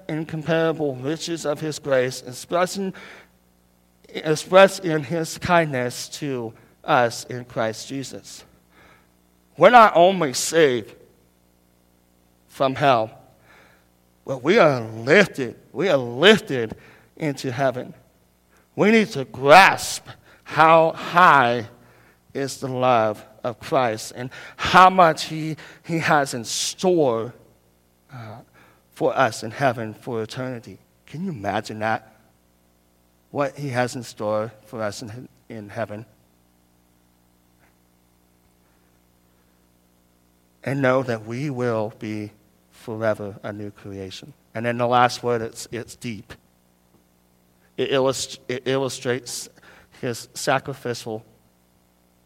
incomparable 0.08 0.96
riches 0.96 1.46
of 1.46 1.60
his 1.60 1.78
grace 1.78 2.22
expressing, 2.22 2.92
expressed 4.08 4.84
in 4.84 5.04
his 5.04 5.38
kindness 5.38 6.08
to 6.08 6.52
us 6.84 7.24
in 7.24 7.44
Christ 7.44 7.88
Jesus. 7.88 8.44
We're 9.56 9.70
not 9.70 9.92
only 9.94 10.32
saved 10.32 10.94
from 12.48 12.74
hell, 12.74 13.10
but 14.24 14.42
we 14.42 14.58
are 14.58 14.80
lifted. 14.80 15.56
We 15.72 15.88
are 15.88 15.96
lifted 15.96 16.76
into 17.16 17.52
heaven. 17.52 17.94
We 18.74 18.90
need 18.90 19.08
to 19.10 19.24
grasp 19.24 20.06
how 20.44 20.92
high 20.92 21.68
is 22.34 22.58
the 22.58 22.68
love 22.68 23.24
of 23.44 23.60
Christ 23.60 24.12
and 24.14 24.30
how 24.56 24.90
much 24.90 25.24
He, 25.24 25.56
he 25.84 25.98
has 25.98 26.34
in 26.34 26.44
store 26.44 27.34
uh, 28.12 28.38
for 28.92 29.16
us 29.16 29.42
in 29.42 29.50
heaven 29.50 29.94
for 29.94 30.22
eternity. 30.22 30.78
Can 31.06 31.24
you 31.24 31.30
imagine 31.30 31.80
that? 31.80 32.16
What 33.30 33.56
He 33.56 33.70
has 33.70 33.96
in 33.96 34.02
store 34.02 34.52
for 34.66 34.82
us 34.82 35.02
in, 35.02 35.28
in 35.48 35.68
heaven? 35.68 36.06
and 40.64 40.80
know 40.80 41.02
that 41.02 41.26
we 41.26 41.50
will 41.50 41.92
be 41.98 42.30
forever 42.70 43.38
a 43.42 43.52
new 43.52 43.70
creation. 43.70 44.32
And 44.54 44.66
then 44.66 44.78
the 44.78 44.86
last 44.86 45.22
word, 45.22 45.42
it's, 45.42 45.66
it's 45.72 45.96
deep. 45.96 46.32
It, 47.76 47.90
illust- 47.90 48.40
it 48.48 48.62
illustrates 48.66 49.48
his 50.00 50.28
sacrificial 50.34 51.24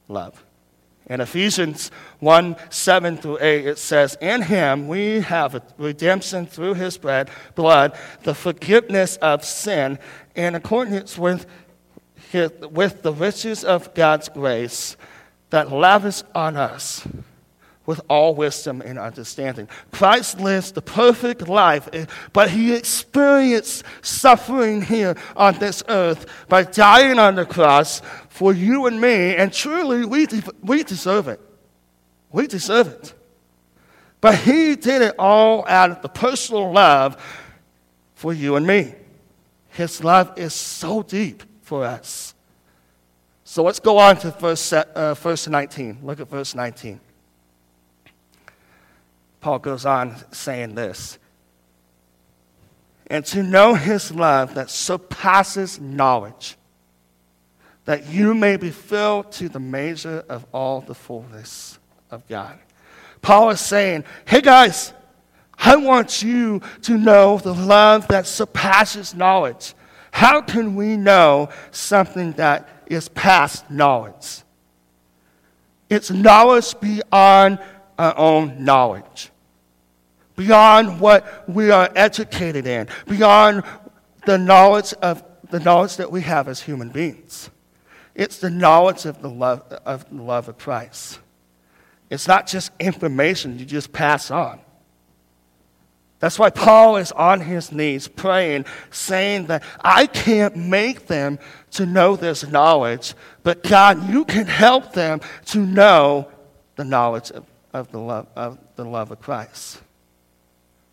love. 0.08 0.44
In 1.08 1.20
Ephesians 1.20 1.90
1 2.18 2.56
7 2.68 3.16
through 3.16 3.38
8, 3.40 3.66
it 3.66 3.78
says, 3.78 4.16
In 4.20 4.42
him 4.42 4.88
we 4.88 5.20
have 5.20 5.62
redemption 5.78 6.46
through 6.46 6.74
his 6.74 6.98
blood, 6.98 7.96
the 8.24 8.34
forgiveness 8.34 9.16
of 9.18 9.44
sin, 9.44 9.98
in 10.34 10.54
accordance 10.56 11.16
with, 11.16 11.46
his, 12.30 12.50
with 12.70 13.02
the 13.02 13.12
riches 13.12 13.62
of 13.62 13.94
God's 13.94 14.28
grace 14.28 14.96
that 15.50 15.70
lavished 15.70 16.24
on 16.34 16.56
us 16.56 17.06
with 17.86 18.00
all 18.08 18.34
wisdom 18.34 18.82
and 18.82 18.98
understanding. 18.98 19.68
Christ 19.92 20.40
lives 20.40 20.72
the 20.72 20.82
perfect 20.82 21.48
life, 21.48 21.88
but 22.32 22.50
he 22.50 22.74
experienced 22.74 23.84
suffering 24.02 24.82
here 24.82 25.16
on 25.36 25.58
this 25.58 25.82
earth 25.88 26.26
by 26.48 26.64
dying 26.64 27.18
on 27.18 27.36
the 27.36 27.46
cross 27.46 28.02
for 28.28 28.52
you 28.52 28.86
and 28.86 29.00
me, 29.00 29.36
and 29.36 29.52
truly 29.52 30.04
we, 30.04 30.26
de- 30.26 30.42
we 30.62 30.82
deserve 30.82 31.28
it. 31.28 31.40
We 32.30 32.46
deserve 32.46 32.88
it. 32.88 33.14
But 34.20 34.36
he 34.38 34.76
did 34.76 35.02
it 35.02 35.14
all 35.18 35.64
out 35.68 35.90
of 35.90 36.02
the 36.02 36.08
personal 36.08 36.72
love 36.72 37.16
for 38.14 38.32
you 38.32 38.56
and 38.56 38.66
me. 38.66 38.94
His 39.70 40.02
love 40.02 40.38
is 40.38 40.54
so 40.54 41.02
deep 41.02 41.42
for 41.62 41.84
us. 41.84 42.34
So 43.44 43.62
let's 43.62 43.78
go 43.78 43.98
on 43.98 44.16
to 44.18 44.30
verse, 44.32 44.72
uh, 44.72 45.14
verse 45.14 45.46
19. 45.46 45.98
Look 46.02 46.18
at 46.18 46.28
verse 46.28 46.54
19. 46.54 47.00
Paul 49.46 49.60
goes 49.60 49.86
on 49.86 50.16
saying 50.32 50.74
this 50.74 51.20
and 53.06 53.24
to 53.26 53.44
know 53.44 53.74
his 53.74 54.10
love 54.10 54.54
that 54.54 54.70
surpasses 54.70 55.80
knowledge, 55.80 56.56
that 57.84 58.08
you 58.08 58.34
may 58.34 58.56
be 58.56 58.70
filled 58.70 59.30
to 59.30 59.48
the 59.48 59.60
measure 59.60 60.24
of 60.28 60.44
all 60.50 60.80
the 60.80 60.96
fullness 60.96 61.78
of 62.10 62.26
God. 62.26 62.58
Paul 63.22 63.50
is 63.50 63.60
saying, 63.60 64.02
hey 64.24 64.40
guys, 64.40 64.92
I 65.56 65.76
want 65.76 66.24
you 66.24 66.60
to 66.82 66.98
know 66.98 67.38
the 67.38 67.54
love 67.54 68.08
that 68.08 68.26
surpasses 68.26 69.14
knowledge. 69.14 69.74
How 70.10 70.40
can 70.40 70.74
we 70.74 70.96
know 70.96 71.50
something 71.70 72.32
that 72.32 72.68
is 72.86 73.08
past 73.10 73.70
knowledge? 73.70 74.42
It's 75.88 76.10
knowledge 76.10 76.74
beyond 76.80 77.60
our 77.96 78.18
own 78.18 78.64
knowledge 78.64 79.30
beyond 80.36 81.00
what 81.00 81.48
we 81.48 81.70
are 81.70 81.90
educated 81.96 82.66
in, 82.66 82.88
beyond 83.08 83.64
the 84.26 84.38
knowledge 84.38 84.92
of 85.02 85.24
the 85.50 85.60
knowledge 85.60 85.96
that 85.96 86.10
we 86.10 86.22
have 86.22 86.48
as 86.48 86.60
human 86.60 86.90
beings. 86.90 87.50
It's 88.14 88.38
the 88.38 88.50
knowledge 88.50 89.04
of 89.06 89.20
the 89.22 89.30
love 89.30 89.62
of 89.84 90.08
the 90.10 90.22
love 90.22 90.48
of 90.48 90.58
Christ. 90.58 91.20
It's 92.10 92.28
not 92.28 92.46
just 92.46 92.70
information 92.78 93.58
you 93.58 93.64
just 93.64 93.92
pass 93.92 94.30
on. 94.30 94.60
That's 96.18 96.38
why 96.38 96.50
Paul 96.50 96.96
is 96.96 97.12
on 97.12 97.40
his 97.40 97.70
knees 97.70 98.08
praying, 98.08 98.64
saying 98.90 99.46
that 99.46 99.62
I 99.80 100.06
can't 100.06 100.56
make 100.56 101.08
them 101.08 101.38
to 101.72 101.84
know 101.84 102.16
this 102.16 102.46
knowledge, 102.46 103.14
but 103.42 103.62
God, 103.62 104.08
you 104.08 104.24
can 104.24 104.46
help 104.46 104.92
them 104.92 105.20
to 105.46 105.58
know 105.58 106.30
the 106.76 106.84
knowledge 106.84 107.30
of, 107.32 107.44
of, 107.74 107.92
the, 107.92 107.98
love, 107.98 108.28
of 108.34 108.58
the 108.76 108.84
love 108.84 109.10
of 109.10 109.20
Christ. 109.20 109.82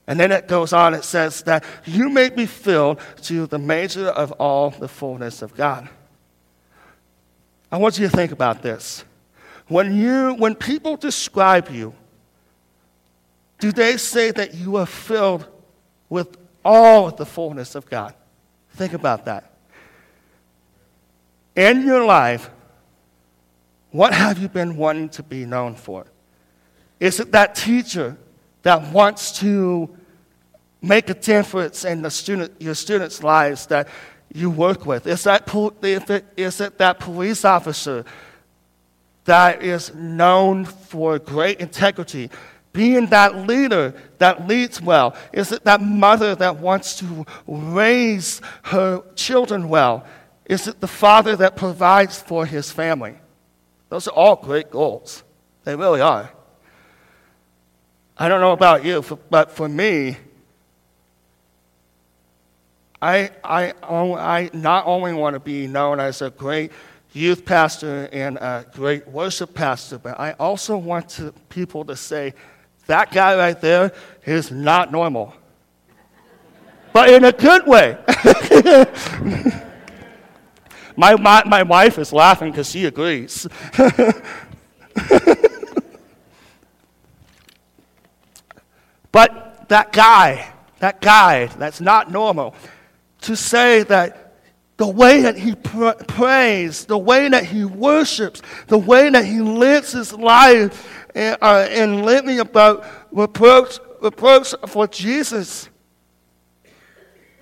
And 0.06 0.20
then 0.20 0.32
it 0.32 0.48
goes 0.48 0.74
on, 0.74 0.94
it 0.94 1.04
says 1.04 1.44
that 1.44 1.64
you 1.86 2.10
may 2.10 2.30
be 2.30 2.46
filled 2.46 3.00
to 3.24 3.48
the 3.48 3.58
measure 3.58 4.08
of 4.08 4.32
all 4.34 4.70
the 4.70 4.88
fullness 4.88 5.42
of 5.42 5.56
God. 5.56 5.88
I 7.72 7.78
want 7.78 7.98
you 7.98 8.08
to 8.08 8.16
think 8.16 8.32
about 8.32 8.62
this. 8.62 9.06
When, 9.68 9.96
you, 9.96 10.34
when 10.34 10.56
people 10.56 10.98
describe 10.98 11.70
you, 11.70 11.94
do 13.60 13.72
they 13.72 13.96
say 13.96 14.32
that 14.32 14.54
you 14.54 14.76
are 14.76 14.86
filled 14.86 15.48
with 16.10 16.38
all 16.66 17.10
the 17.10 17.26
fullness 17.26 17.76
of 17.76 17.90
God? 17.90 18.14
Think 18.72 18.94
about 18.94 19.26
that. 19.26 19.54
In 21.56 21.86
your 21.86 22.04
life, 22.04 22.50
what 23.92 24.14
have 24.14 24.38
you 24.40 24.50
been 24.50 24.76
wanting 24.76 25.10
to 25.10 25.24
be 25.24 25.46
known 25.46 25.76
for? 25.76 26.06
Is 27.00 27.20
it 27.20 27.32
that 27.32 27.56
teacher 27.56 28.18
that 28.64 28.92
wants 28.92 29.40
to 29.40 29.90
make 30.82 31.10
a 31.10 31.14
difference 31.14 31.86
in 31.86 32.02
the 32.02 32.12
student, 32.12 32.54
your 32.60 32.76
students' 32.76 33.24
lives 33.24 33.68
that 33.68 33.88
you 34.34 34.50
work 34.50 34.86
with? 34.86 35.08
Is, 35.08 35.24
that, 35.24 35.48
is 36.36 36.60
it 36.60 36.78
that 36.78 37.00
police 37.00 37.46
officer 37.46 38.04
that 39.26 39.64
is 39.64 39.94
known 39.96 40.66
for 40.66 41.20
great 41.20 41.60
integrity? 41.60 42.30
Being 42.74 43.08
that 43.08 43.48
leader 43.48 43.94
that 44.18 44.48
leads 44.48 44.82
well? 44.82 45.16
Is 45.32 45.52
it 45.52 45.64
that 45.66 45.82
mother 45.82 46.34
that 46.36 46.58
wants 46.58 46.98
to 46.98 47.26
raise 47.46 48.42
her 48.64 49.04
children 49.16 49.70
well? 49.70 50.06
Is 50.46 50.68
it 50.68 50.82
the 50.82 50.88
father 50.88 51.36
that 51.36 51.56
provides 51.56 52.20
for 52.22 52.46
his 52.46 52.72
family? 52.72 53.16
Those 53.90 54.08
are 54.08 54.14
all 54.14 54.36
great 54.36 54.72
goals. 54.72 55.24
They 55.64 55.76
really 55.76 56.02
are. 56.02 56.32
I 58.18 58.28
don't 58.28 58.42
know 58.42 58.52
about 58.52 58.86
you, 58.86 59.04
but 59.30 59.52
for 59.52 59.68
me, 59.68 60.18
I, 63.02 63.32
I, 63.44 63.74
I 63.84 64.50
not 64.54 64.86
only 64.86 65.14
want 65.14 65.34
to 65.34 65.40
be 65.40 65.68
known 65.68 66.00
as 66.00 66.22
a 66.22 66.30
great 66.30 66.72
youth 67.12 67.44
pastor 67.44 68.08
and 68.12 68.38
a 68.38 68.66
great 68.74 69.08
worship 69.08 69.54
pastor, 69.54 69.98
but 69.98 70.20
I 70.20 70.34
also 70.34 70.78
want 70.78 71.10
to, 71.10 71.34
people 71.50 71.84
to 71.86 71.96
say, 71.96 72.34
that 72.88 73.12
guy 73.12 73.36
right 73.36 73.60
there 73.60 73.92
is 74.26 74.52
not 74.52 74.92
normal. 74.92 75.34
but 76.94 77.10
in 77.10 77.24
a 77.26 77.32
good 77.32 77.66
way. 77.66 77.98
my, 80.96 81.16
my, 81.16 81.44
my 81.46 81.64
wife 81.64 81.98
is 81.98 82.14
laughing 82.14 82.52
because 82.52 82.70
she 82.70 82.86
agrees. 82.86 83.48
but 89.14 89.70
that 89.70 89.94
guy, 89.94 90.52
that 90.80 91.00
guy 91.00 91.46
that's 91.46 91.80
not 91.80 92.12
normal, 92.12 92.54
to 93.22 93.38
say 93.38 93.84
that 93.84 94.34
the 94.76 94.88
way 94.88 95.22
that 95.22 95.38
he 95.38 95.56
pr- 95.56 95.92
prays, 96.08 96.86
the 96.86 96.98
way 96.98 97.30
that 97.30 97.46
he 97.46 97.64
worships, 97.64 98.42
the 98.68 98.78
way 98.78 99.10
that 99.10 99.24
he 99.24 99.40
lives 99.40 99.94
his 99.94 100.12
life 100.12 101.08
and, 101.16 101.38
uh, 101.42 101.68
and 101.70 102.06
living 102.06 102.40
about 102.40 102.86
reproach, 103.12 103.80
reproach 104.02 104.54
for 104.68 104.88
Jesus. 104.88 105.70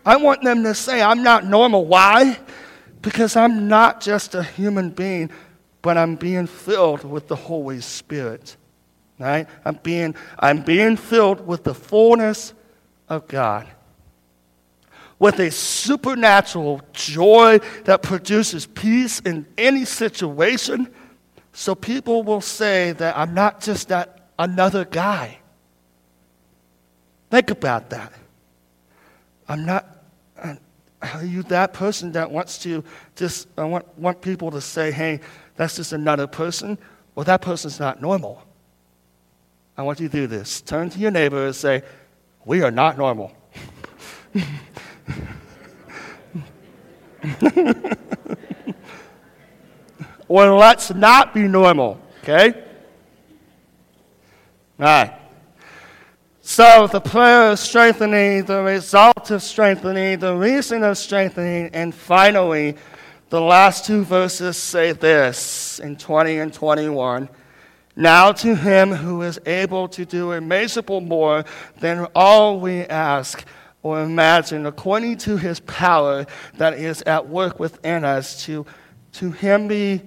I 0.06 0.18
want 0.18 0.44
them 0.44 0.64
to 0.64 0.76
say, 0.76 1.02
I'm 1.02 1.24
not 1.24 1.46
normal. 1.46 1.86
Why? 1.86 2.38
Because 3.02 3.36
I'm 3.36 3.70
not 3.70 4.02
just 4.02 4.36
a 4.36 4.44
human 4.44 4.90
being, 4.90 5.32
but 5.82 5.98
I'm 5.98 6.16
being 6.16 6.48
filled 6.48 7.06
with 7.06 7.28
the 7.28 7.36
Holy 7.36 7.80
Spirit. 7.80 8.58
Right? 9.22 9.48
I'm 9.64 9.80
being, 9.84 10.16
I'm 10.40 10.64
being 10.64 10.98
filled 10.98 11.46
with 11.46 11.64
the 11.64 11.74
fullness 11.74 12.54
of 13.08 13.28
God. 13.28 13.68
With 15.20 15.40
a 15.40 15.52
supernatural 15.52 16.82
joy 16.94 17.60
that 17.84 18.02
produces 18.02 18.66
peace 18.66 19.20
in 19.20 19.46
any 19.58 19.86
situation 19.86 20.92
so 21.54 21.76
people 21.76 22.24
will 22.24 22.42
say 22.42 22.94
that 22.94 23.18
I'm 23.18 23.34
not 23.34 23.62
just 23.62 23.90
that 23.90 24.30
another 24.40 24.86
guy. 24.86 25.40
Think 27.30 27.52
about 27.52 27.90
that. 27.90 28.14
I'm 29.48 29.66
not, 29.66 30.04
uh, 30.42 30.56
are 31.02 31.26
you 31.26 31.44
that 31.44 31.74
person 31.74 32.14
that 32.14 32.32
wants 32.32 32.58
to 32.60 32.84
just, 33.16 33.48
I 33.58 33.66
want, 33.66 33.86
want 33.98 34.22
people 34.22 34.52
to 34.52 34.62
say, 34.62 34.92
hey, 34.92 35.20
that's 35.56 35.76
just 35.76 35.94
another 35.94 36.28
person? 36.28 36.78
Well, 37.16 37.26
that 37.26 37.42
person's 37.42 37.80
not 37.80 38.02
normal. 38.02 38.44
I 39.78 39.84
want 39.84 40.00
you 40.00 40.10
to 40.10 40.12
do 40.12 40.28
this. 40.28 40.62
Turn 40.62 40.90
to 40.90 41.00
your 41.00 41.12
neighbor 41.12 41.46
and 41.46 41.56
say, 41.56 41.84
we 42.46 42.62
are 42.62 42.72
not 42.72 42.98
normal. 42.98 43.32
or 50.28 50.52
let's 50.54 50.94
not 50.94 51.34
be 51.34 51.48
normal, 51.48 52.00
okay? 52.24 52.54
All 54.80 54.86
right. 54.86 55.14
So 56.42 56.88
the 56.88 57.00
prayer 57.00 57.52
of 57.52 57.60
strengthening, 57.60 58.46
the 58.46 58.62
result 58.64 59.30
of 59.32 59.44
strengthening, 59.44 60.20
the 60.20 60.36
reason 60.36 60.84
of 60.84 60.98
strengthening, 60.98 61.70
and 61.74 61.94
finally, 61.94 62.76
the 63.30 63.40
last 63.40 63.86
two 63.86 64.04
verses 64.04 64.58
say 64.58 64.92
this 64.92 65.80
in 65.80 65.96
20 65.96 66.40
and 66.40 66.52
21. 66.52 67.30
Now 67.96 68.32
to 68.32 68.56
him 68.56 68.92
who 68.92 69.22
is 69.22 69.40
able 69.46 69.88
to 69.90 70.06
do 70.06 70.32
immeasurable 70.32 71.02
more 71.02 71.46
than 71.80 72.08
all 72.16 72.60
we 72.60 72.82
ask 72.84 73.44
or 73.84 74.02
imagine, 74.02 74.66
according 74.66 75.18
to 75.18 75.38
his 75.38 75.60
power 75.62 76.26
that 76.58 76.74
is 76.76 77.02
at 77.04 77.28
work 77.28 77.60
within 77.60 78.06
us, 78.06 78.46
to, 78.46 78.66
to 79.14 79.32
him 79.32 79.68
be 79.68 80.02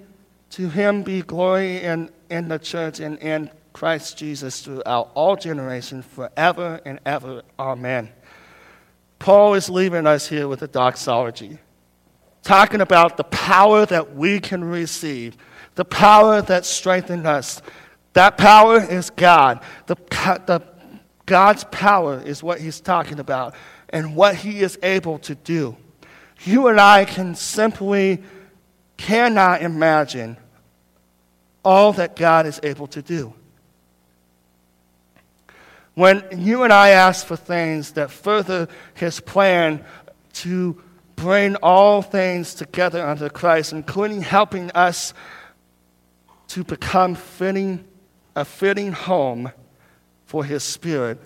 to 0.51 0.69
him 0.69 1.03
be 1.03 1.21
glory 1.21 1.81
in, 1.81 2.09
in 2.29 2.47
the 2.47 2.57
church 2.57 3.01
and 3.01 3.17
in 3.19 3.49
Christ 3.73 4.17
Jesus 4.17 4.61
throughout 4.61 5.11
all 5.13 5.35
generations, 5.35 6.05
forever 6.05 6.79
and 6.85 6.97
ever. 7.05 7.41
Amen. 7.59 8.09
Paul 9.19 9.55
is 9.55 9.69
leaving 9.69 10.07
us 10.07 10.29
here 10.29 10.47
with 10.47 10.61
a 10.61 10.67
doxology, 10.67 11.57
talking 12.41 12.79
about 12.79 13.17
the 13.17 13.25
power 13.25 13.85
that 13.85 14.15
we 14.15 14.39
can 14.39 14.63
receive, 14.63 15.35
the 15.75 15.85
power 15.85 16.41
that 16.41 16.65
strengthens 16.65 17.25
us. 17.25 17.61
That 18.13 18.37
power 18.37 18.81
is 18.81 19.09
God. 19.09 19.61
The, 19.87 19.95
the, 20.45 20.61
God's 21.25 21.65
power 21.65 22.21
is 22.21 22.41
what 22.41 22.61
he's 22.61 22.79
talking 22.79 23.19
about 23.19 23.55
and 23.89 24.15
what 24.15 24.35
he 24.35 24.61
is 24.61 24.79
able 24.81 25.19
to 25.19 25.35
do. 25.35 25.75
You 26.43 26.67
and 26.67 26.79
I 26.79 27.05
can 27.05 27.35
simply 27.35 28.23
cannot 28.97 29.61
imagine 29.61 30.37
all 31.63 31.93
that 31.93 32.15
God 32.15 32.45
is 32.45 32.59
able 32.63 32.87
to 32.87 33.01
do. 33.01 33.33
When 35.95 36.23
you 36.37 36.63
and 36.63 36.71
I 36.71 36.89
ask 36.89 37.25
for 37.25 37.35
things 37.35 37.93
that 37.93 38.11
further 38.11 38.67
his 38.93 39.19
plan 39.19 39.83
to 40.33 40.81
bring 41.15 41.55
all 41.57 42.01
things 42.01 42.53
together 42.53 43.05
under 43.05 43.29
Christ, 43.29 43.71
including 43.71 44.21
helping 44.21 44.69
us 44.71 45.13
to 46.55 46.63
become 46.63 47.15
fitting, 47.15 47.83
a 48.33 48.45
fitting 48.45 48.93
home 48.93 49.51
for 50.25 50.45
his 50.45 50.63
spirit 50.63 51.19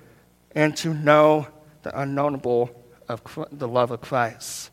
and 0.56 0.76
to 0.76 0.92
know 0.92 1.48
the 1.84 2.02
unknowable 2.02 2.72
of 3.08 3.22
the 3.52 3.68
love 3.68 3.92
of 3.92 4.02
Christ. 4.02 4.72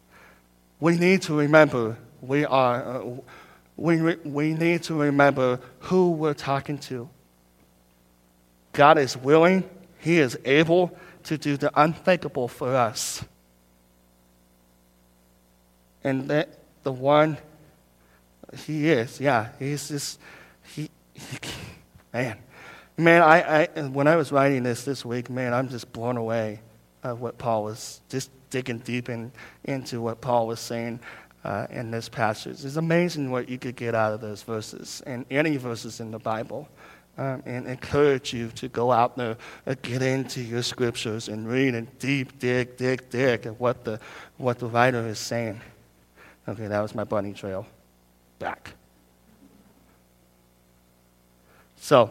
We 0.81 0.97
need 0.97 1.21
to 1.23 1.35
remember 1.35 1.99
we 2.23 2.47
are. 2.47 3.03
Uh, 3.03 3.05
we, 3.77 4.15
we 4.17 4.55
need 4.55 4.83
to 4.85 4.95
remember 4.95 5.61
who 5.81 6.13
we're 6.13 6.33
talking 6.33 6.79
to. 6.79 7.11
God 8.73 8.97
is 8.97 9.15
willing, 9.15 9.69
He 9.99 10.19
is 10.19 10.39
able 10.47 10.97
to 11.25 11.37
do 11.37 11.59
the 11.59 11.71
unthinkable 11.79 12.49
for 12.49 12.75
us. 12.75 13.23
And 16.03 16.31
that 16.31 16.49
the 16.83 16.93
one 16.93 17.37
He 18.65 18.89
is, 18.89 19.21
yeah, 19.21 19.51
He's 19.59 19.89
just, 19.89 20.19
man. 22.13 22.39
Man, 22.99 23.21
I, 23.23 23.69
I, 23.77 23.83
when 23.89 24.07
I 24.07 24.17
was 24.17 24.33
writing 24.33 24.63
this 24.63 24.85
this 24.85 25.05
week, 25.05 25.29
man, 25.29 25.53
I'm 25.53 25.69
just 25.69 25.93
blown 25.93 26.17
away 26.17 26.61
of 27.03 27.21
what 27.21 27.37
Paul 27.37 27.65
was 27.65 28.01
just 28.09 28.31
digging 28.49 28.79
deep 28.79 29.11
in, 29.11 29.33
into 29.65 30.01
what 30.01 30.23
Paul 30.23 30.47
was 30.47 30.61
saying 30.61 31.01
uh, 31.45 31.67
in 31.71 31.91
this 31.91 32.09
passage. 32.09 32.65
It's 32.65 32.77
amazing 32.77 33.31
what 33.31 33.51
you 33.51 33.59
could 33.59 33.77
get 33.77 33.95
out 33.95 34.15
of 34.15 34.23
those 34.23 34.43
verses 34.43 35.03
and 35.07 35.27
any 35.31 35.59
verses 35.59 36.01
in 36.01 36.11
the 36.11 36.19
Bible. 36.19 36.69
Um, 37.19 37.43
and 37.47 37.67
encourage 37.67 38.35
you 38.35 38.49
to 38.57 38.69
go 38.69 38.93
out 38.93 39.17
there 39.17 39.39
and 39.65 39.81
get 39.81 40.03
into 40.03 40.43
your 40.43 40.63
scriptures 40.63 41.29
and 41.29 41.49
read 41.49 41.75
and 41.75 41.99
deep 41.99 42.39
dig, 42.39 42.77
dig, 42.77 43.09
dig 43.09 43.47
at 43.47 43.59
what 43.59 43.85
the, 43.85 43.99
what 44.37 44.59
the 44.59 44.67
writer 44.67 45.07
is 45.07 45.19
saying. 45.19 45.63
Okay, 46.47 46.67
that 46.67 46.81
was 46.81 46.95
my 46.95 47.05
bunny 47.05 47.33
trail. 47.33 47.67
Back. 48.39 48.75
So, 51.87 52.11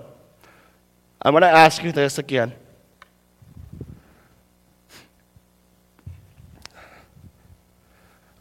I'm 1.22 1.34
going 1.34 1.42
to 1.42 1.50
ask 1.50 1.84
you 1.84 1.92
this 1.92 2.18
again. 2.18 2.54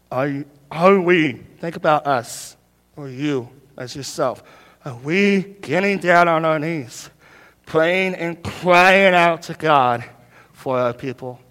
Are, 0.09 0.29
you, 0.29 0.45
are 0.71 0.97
we, 0.97 1.33
think 1.59 1.75
about 1.75 2.07
us, 2.07 2.55
or 2.95 3.09
you 3.09 3.49
as 3.75 3.97
yourself, 3.97 4.43
are 4.85 4.95
we 4.95 5.57
getting 5.59 5.97
down 5.97 6.29
on 6.29 6.45
our 6.45 6.57
knees, 6.57 7.09
praying 7.65 8.15
and 8.15 8.41
crying 8.41 9.13
out 9.13 9.41
to 9.41 9.55
God 9.55 10.05
for 10.53 10.79
our 10.79 10.93
people? 10.93 11.41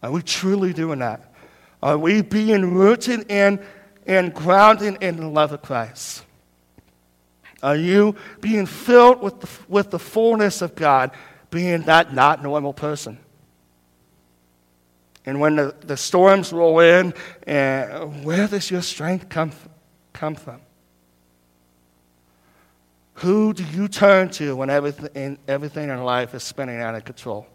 Are 0.00 0.12
we 0.12 0.22
truly 0.22 0.72
doing 0.72 1.00
that? 1.00 1.34
Are 1.82 1.98
we 1.98 2.22
being 2.22 2.72
rooted 2.72 3.28
in 3.28 3.60
and 4.06 4.32
grounded 4.32 5.02
in 5.02 5.16
the 5.16 5.26
love 5.26 5.50
of 5.50 5.62
Christ? 5.62 6.22
Are 7.62 7.76
you 7.76 8.14
being 8.40 8.66
filled 8.66 9.20
with 9.20 9.40
the, 9.40 9.48
with 9.68 9.90
the 9.90 9.98
fullness 9.98 10.62
of 10.62 10.74
God, 10.74 11.10
being 11.50 11.82
that 11.82 12.14
not 12.14 12.42
normal 12.42 12.72
person? 12.72 13.18
And 15.26 15.40
when 15.40 15.56
the, 15.56 15.74
the 15.80 15.96
storms 15.96 16.52
roll 16.52 16.80
in, 16.80 17.12
uh, 17.46 18.06
where 18.06 18.46
does 18.48 18.70
your 18.70 18.82
strength 18.82 19.28
come, 19.28 19.52
come 20.12 20.36
from? 20.36 20.60
Who 23.14 23.52
do 23.52 23.64
you 23.64 23.88
turn 23.88 24.30
to 24.30 24.54
when 24.54 24.70
everything, 24.70 25.38
everything 25.48 25.90
in 25.90 26.04
life 26.04 26.34
is 26.34 26.44
spinning 26.44 26.80
out 26.80 26.94
of 26.94 27.04
control? 27.04 27.46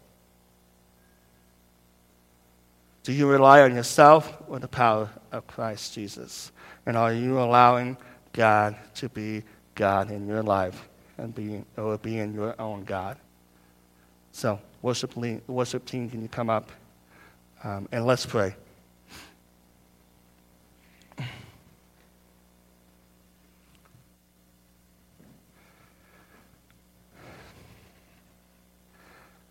Do 3.02 3.12
you 3.12 3.28
rely 3.28 3.62
on 3.62 3.74
yourself 3.74 4.32
or 4.46 4.58
the 4.58 4.68
power 4.68 5.08
of 5.32 5.46
Christ 5.46 5.94
Jesus? 5.94 6.52
And 6.86 6.96
are 6.96 7.12
you 7.12 7.40
allowing 7.40 7.96
God 8.32 8.76
to 8.96 9.08
be 9.08 9.42
God 9.74 10.10
in 10.10 10.26
your 10.26 10.42
life 10.42 10.88
and 11.18 11.34
being, 11.34 11.64
or 11.76 11.98
being 11.98 12.34
your 12.34 12.60
own 12.60 12.84
God? 12.84 13.16
So, 14.32 14.60
worship, 14.82 15.16
worship 15.46 15.84
team, 15.86 16.10
can 16.10 16.22
you 16.22 16.28
come 16.28 16.50
up 16.50 16.70
um, 17.64 17.88
and 17.90 18.04
let's 18.04 18.26
pray. 18.26 18.54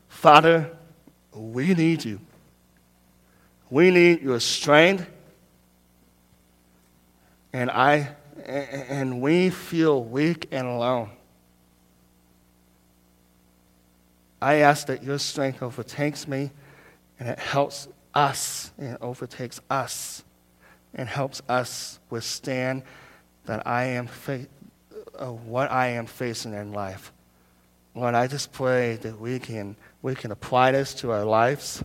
Father, 0.09 0.69
we 1.33 1.73
need 1.73 2.05
you. 2.05 2.19
We 3.69 3.89
need 3.89 4.21
your 4.21 4.39
strength. 4.39 5.09
And 7.51 7.69
I 7.71 8.15
and 8.45 9.21
we 9.21 9.49
feel 9.49 10.03
weak 10.03 10.47
and 10.51 10.67
alone. 10.67 11.09
I 14.41 14.55
ask 14.55 14.87
that 14.87 15.03
your 15.03 15.19
strength 15.19 15.63
overtakes 15.63 16.27
me 16.27 16.51
and 17.19 17.29
it 17.29 17.39
helps 17.39 17.87
us 18.13 18.71
and 18.77 18.97
overtakes 18.99 19.61
us 19.69 20.23
and 20.93 21.07
helps 21.07 21.41
us 21.47 21.99
withstand 22.09 22.83
that 23.45 23.65
I 23.65 23.85
am 23.85 24.07
fa- 24.07 24.47
uh, 25.17 25.27
what 25.27 25.71
I 25.71 25.87
am 25.87 26.05
facing 26.05 26.53
in 26.53 26.73
life. 26.73 27.13
Lord, 27.95 28.15
I 28.15 28.27
just 28.27 28.51
pray 28.51 28.97
that 28.97 29.19
we 29.19 29.39
can 29.39 29.75
we 30.01 30.15
can 30.15 30.31
apply 30.31 30.71
this 30.71 30.93
to 30.95 31.11
our 31.11 31.23
lives 31.23 31.83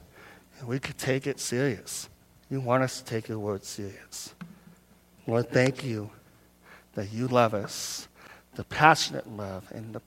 and 0.59 0.69
we 0.69 0.81
can 0.81 0.95
take 0.95 1.27
it 1.27 1.39
serious. 1.39 2.09
You 2.51 2.61
want 2.61 2.83
us 2.83 2.99
to 2.99 3.05
take 3.05 3.29
your 3.29 3.39
word 3.39 3.65
serious. 3.65 4.35
Lord, 5.27 5.51
thank 5.51 5.85
you 5.85 6.11
that 6.99 7.13
you 7.13 7.29
love 7.29 7.55
us, 7.55 8.09
the 8.57 8.65
passionate 8.65 9.31
love 9.37 9.71
and 9.73 9.95
the, 9.95 10.03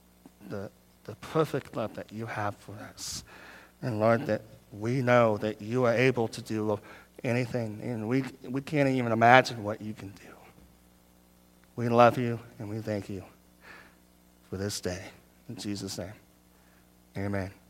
the, 0.50 0.70
the 1.04 1.14
perfect 1.16 1.74
love 1.74 1.94
that 1.94 2.12
you 2.12 2.26
have 2.26 2.54
for 2.56 2.74
us. 2.92 3.24
And 3.80 3.98
Lord, 3.98 4.26
that 4.26 4.42
we 4.78 5.00
know 5.00 5.38
that 5.38 5.62
you 5.62 5.84
are 5.86 5.94
able 5.94 6.28
to 6.28 6.42
do 6.42 6.78
anything, 7.24 7.80
and 7.82 8.10
we, 8.10 8.24
we 8.46 8.60
can't 8.60 8.90
even 8.90 9.10
imagine 9.10 9.64
what 9.64 9.80
you 9.80 9.94
can 9.94 10.08
do. 10.08 10.28
We 11.76 11.88
love 11.88 12.18
you 12.18 12.38
and 12.58 12.68
we 12.68 12.80
thank 12.80 13.08
you 13.08 13.24
for 14.50 14.58
this 14.58 14.78
day. 14.78 15.02
In 15.48 15.56
Jesus' 15.56 15.96
name, 15.96 16.12
amen. 17.16 17.61